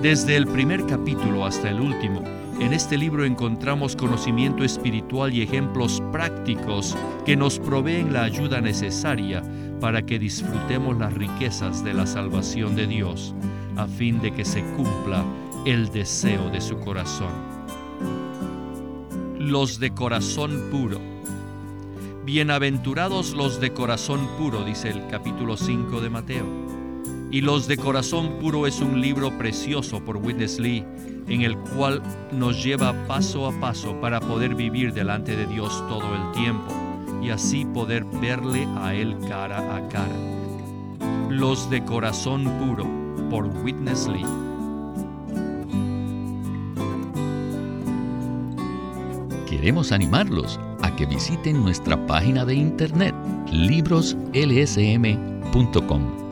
Desde 0.00 0.36
el 0.36 0.46
primer 0.46 0.86
capítulo 0.86 1.44
hasta 1.44 1.70
el 1.70 1.80
último, 1.80 2.22
en 2.62 2.72
este 2.72 2.96
libro 2.96 3.24
encontramos 3.24 3.96
conocimiento 3.96 4.62
espiritual 4.62 5.34
y 5.34 5.42
ejemplos 5.42 6.00
prácticos 6.12 6.96
que 7.26 7.36
nos 7.36 7.58
proveen 7.58 8.12
la 8.12 8.22
ayuda 8.22 8.60
necesaria 8.60 9.42
para 9.80 10.02
que 10.02 10.20
disfrutemos 10.20 10.96
las 10.96 11.12
riquezas 11.12 11.82
de 11.82 11.92
la 11.92 12.06
salvación 12.06 12.76
de 12.76 12.86
Dios, 12.86 13.34
a 13.76 13.86
fin 13.86 14.20
de 14.20 14.32
que 14.32 14.44
se 14.44 14.62
cumpla 14.76 15.24
el 15.66 15.90
deseo 15.90 16.50
de 16.50 16.60
su 16.60 16.78
corazón. 16.78 17.32
Los 19.38 19.80
de 19.80 19.90
corazón 19.90 20.68
puro. 20.70 21.00
Bienaventurados 22.24 23.32
los 23.32 23.60
de 23.60 23.72
corazón 23.72 24.28
puro, 24.38 24.64
dice 24.64 24.90
el 24.90 25.08
capítulo 25.08 25.56
5 25.56 26.00
de 26.00 26.10
Mateo. 26.10 26.61
Y 27.32 27.40
Los 27.40 27.66
de 27.66 27.76
Corazón 27.78 28.38
Puro 28.38 28.66
es 28.66 28.82
un 28.82 29.00
libro 29.00 29.38
precioso 29.38 30.04
por 30.04 30.18
Witness 30.18 30.60
Lee, 30.60 30.84
en 31.28 31.40
el 31.40 31.56
cual 31.56 32.02
nos 32.30 32.62
lleva 32.62 32.92
paso 33.06 33.46
a 33.46 33.58
paso 33.58 33.98
para 34.02 34.20
poder 34.20 34.54
vivir 34.54 34.92
delante 34.92 35.34
de 35.34 35.46
Dios 35.46 35.72
todo 35.88 36.14
el 36.14 36.30
tiempo 36.32 36.70
y 37.22 37.30
así 37.30 37.64
poder 37.64 38.04
verle 38.20 38.68
a 38.76 38.94
Él 38.94 39.16
cara 39.26 39.74
a 39.74 39.88
cara. 39.88 40.14
Los 41.30 41.70
de 41.70 41.82
Corazón 41.82 42.44
Puro 42.58 42.86
por 43.30 43.46
Witness 43.46 44.08
Lee. 44.08 44.26
Queremos 49.48 49.90
animarlos 49.90 50.60
a 50.82 50.94
que 50.96 51.06
visiten 51.06 51.62
nuestra 51.62 51.96
página 52.06 52.44
de 52.44 52.56
internet 52.56 53.14
libroslsm.com 53.50 56.31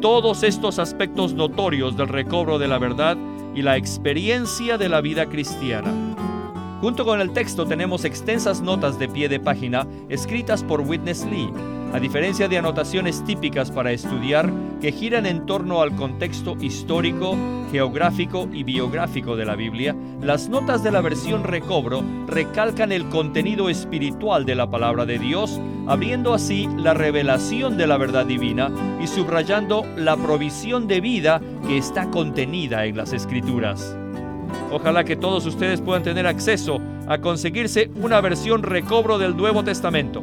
todos 0.00 0.44
estos 0.44 0.78
aspectos 0.78 1.34
notorios 1.34 1.96
del 1.96 2.08
recobro 2.08 2.58
de 2.58 2.68
la 2.68 2.78
verdad 2.78 3.16
y 3.54 3.62
la 3.62 3.76
experiencia 3.76 4.78
de 4.78 4.88
la 4.88 5.00
vida 5.00 5.26
cristiana. 5.26 5.92
Junto 6.80 7.04
con 7.04 7.20
el 7.20 7.32
texto 7.32 7.66
tenemos 7.66 8.04
extensas 8.04 8.60
notas 8.60 8.98
de 8.98 9.08
pie 9.08 9.28
de 9.28 9.40
página 9.40 9.86
escritas 10.08 10.62
por 10.62 10.82
Witness 10.82 11.24
Lee, 11.24 11.50
a 11.92 11.98
diferencia 11.98 12.48
de 12.48 12.58
anotaciones 12.58 13.24
típicas 13.24 13.70
para 13.70 13.92
estudiar 13.92 14.50
que 14.80 14.92
giran 14.92 15.26
en 15.26 15.46
torno 15.46 15.80
al 15.80 15.96
contexto 15.96 16.56
histórico, 16.60 17.36
geográfico 17.72 18.48
y 18.52 18.62
biográfico 18.62 19.36
de 19.36 19.44
la 19.44 19.56
Biblia, 19.56 19.96
las 20.22 20.48
notas 20.48 20.82
de 20.82 20.90
la 20.90 21.00
versión 21.00 21.44
recobro 21.44 22.02
recalcan 22.26 22.92
el 22.92 23.08
contenido 23.08 23.68
espiritual 23.68 24.44
de 24.44 24.54
la 24.54 24.70
palabra 24.70 25.06
de 25.06 25.18
Dios, 25.18 25.60
abriendo 25.86 26.34
así 26.34 26.68
la 26.76 26.94
revelación 26.94 27.76
de 27.76 27.86
la 27.86 27.96
verdad 27.96 28.26
divina 28.26 28.70
y 29.02 29.06
subrayando 29.06 29.84
la 29.96 30.16
provisión 30.16 30.86
de 30.86 31.00
vida 31.00 31.40
que 31.66 31.78
está 31.78 32.10
contenida 32.10 32.84
en 32.84 32.96
las 32.96 33.12
escrituras. 33.12 33.96
Ojalá 34.70 35.04
que 35.04 35.16
todos 35.16 35.46
ustedes 35.46 35.80
puedan 35.80 36.02
tener 36.02 36.26
acceso 36.26 36.80
a 37.06 37.18
conseguirse 37.18 37.90
una 37.96 38.20
versión 38.20 38.62
recobro 38.62 39.18
del 39.18 39.36
Nuevo 39.36 39.64
Testamento. 39.64 40.22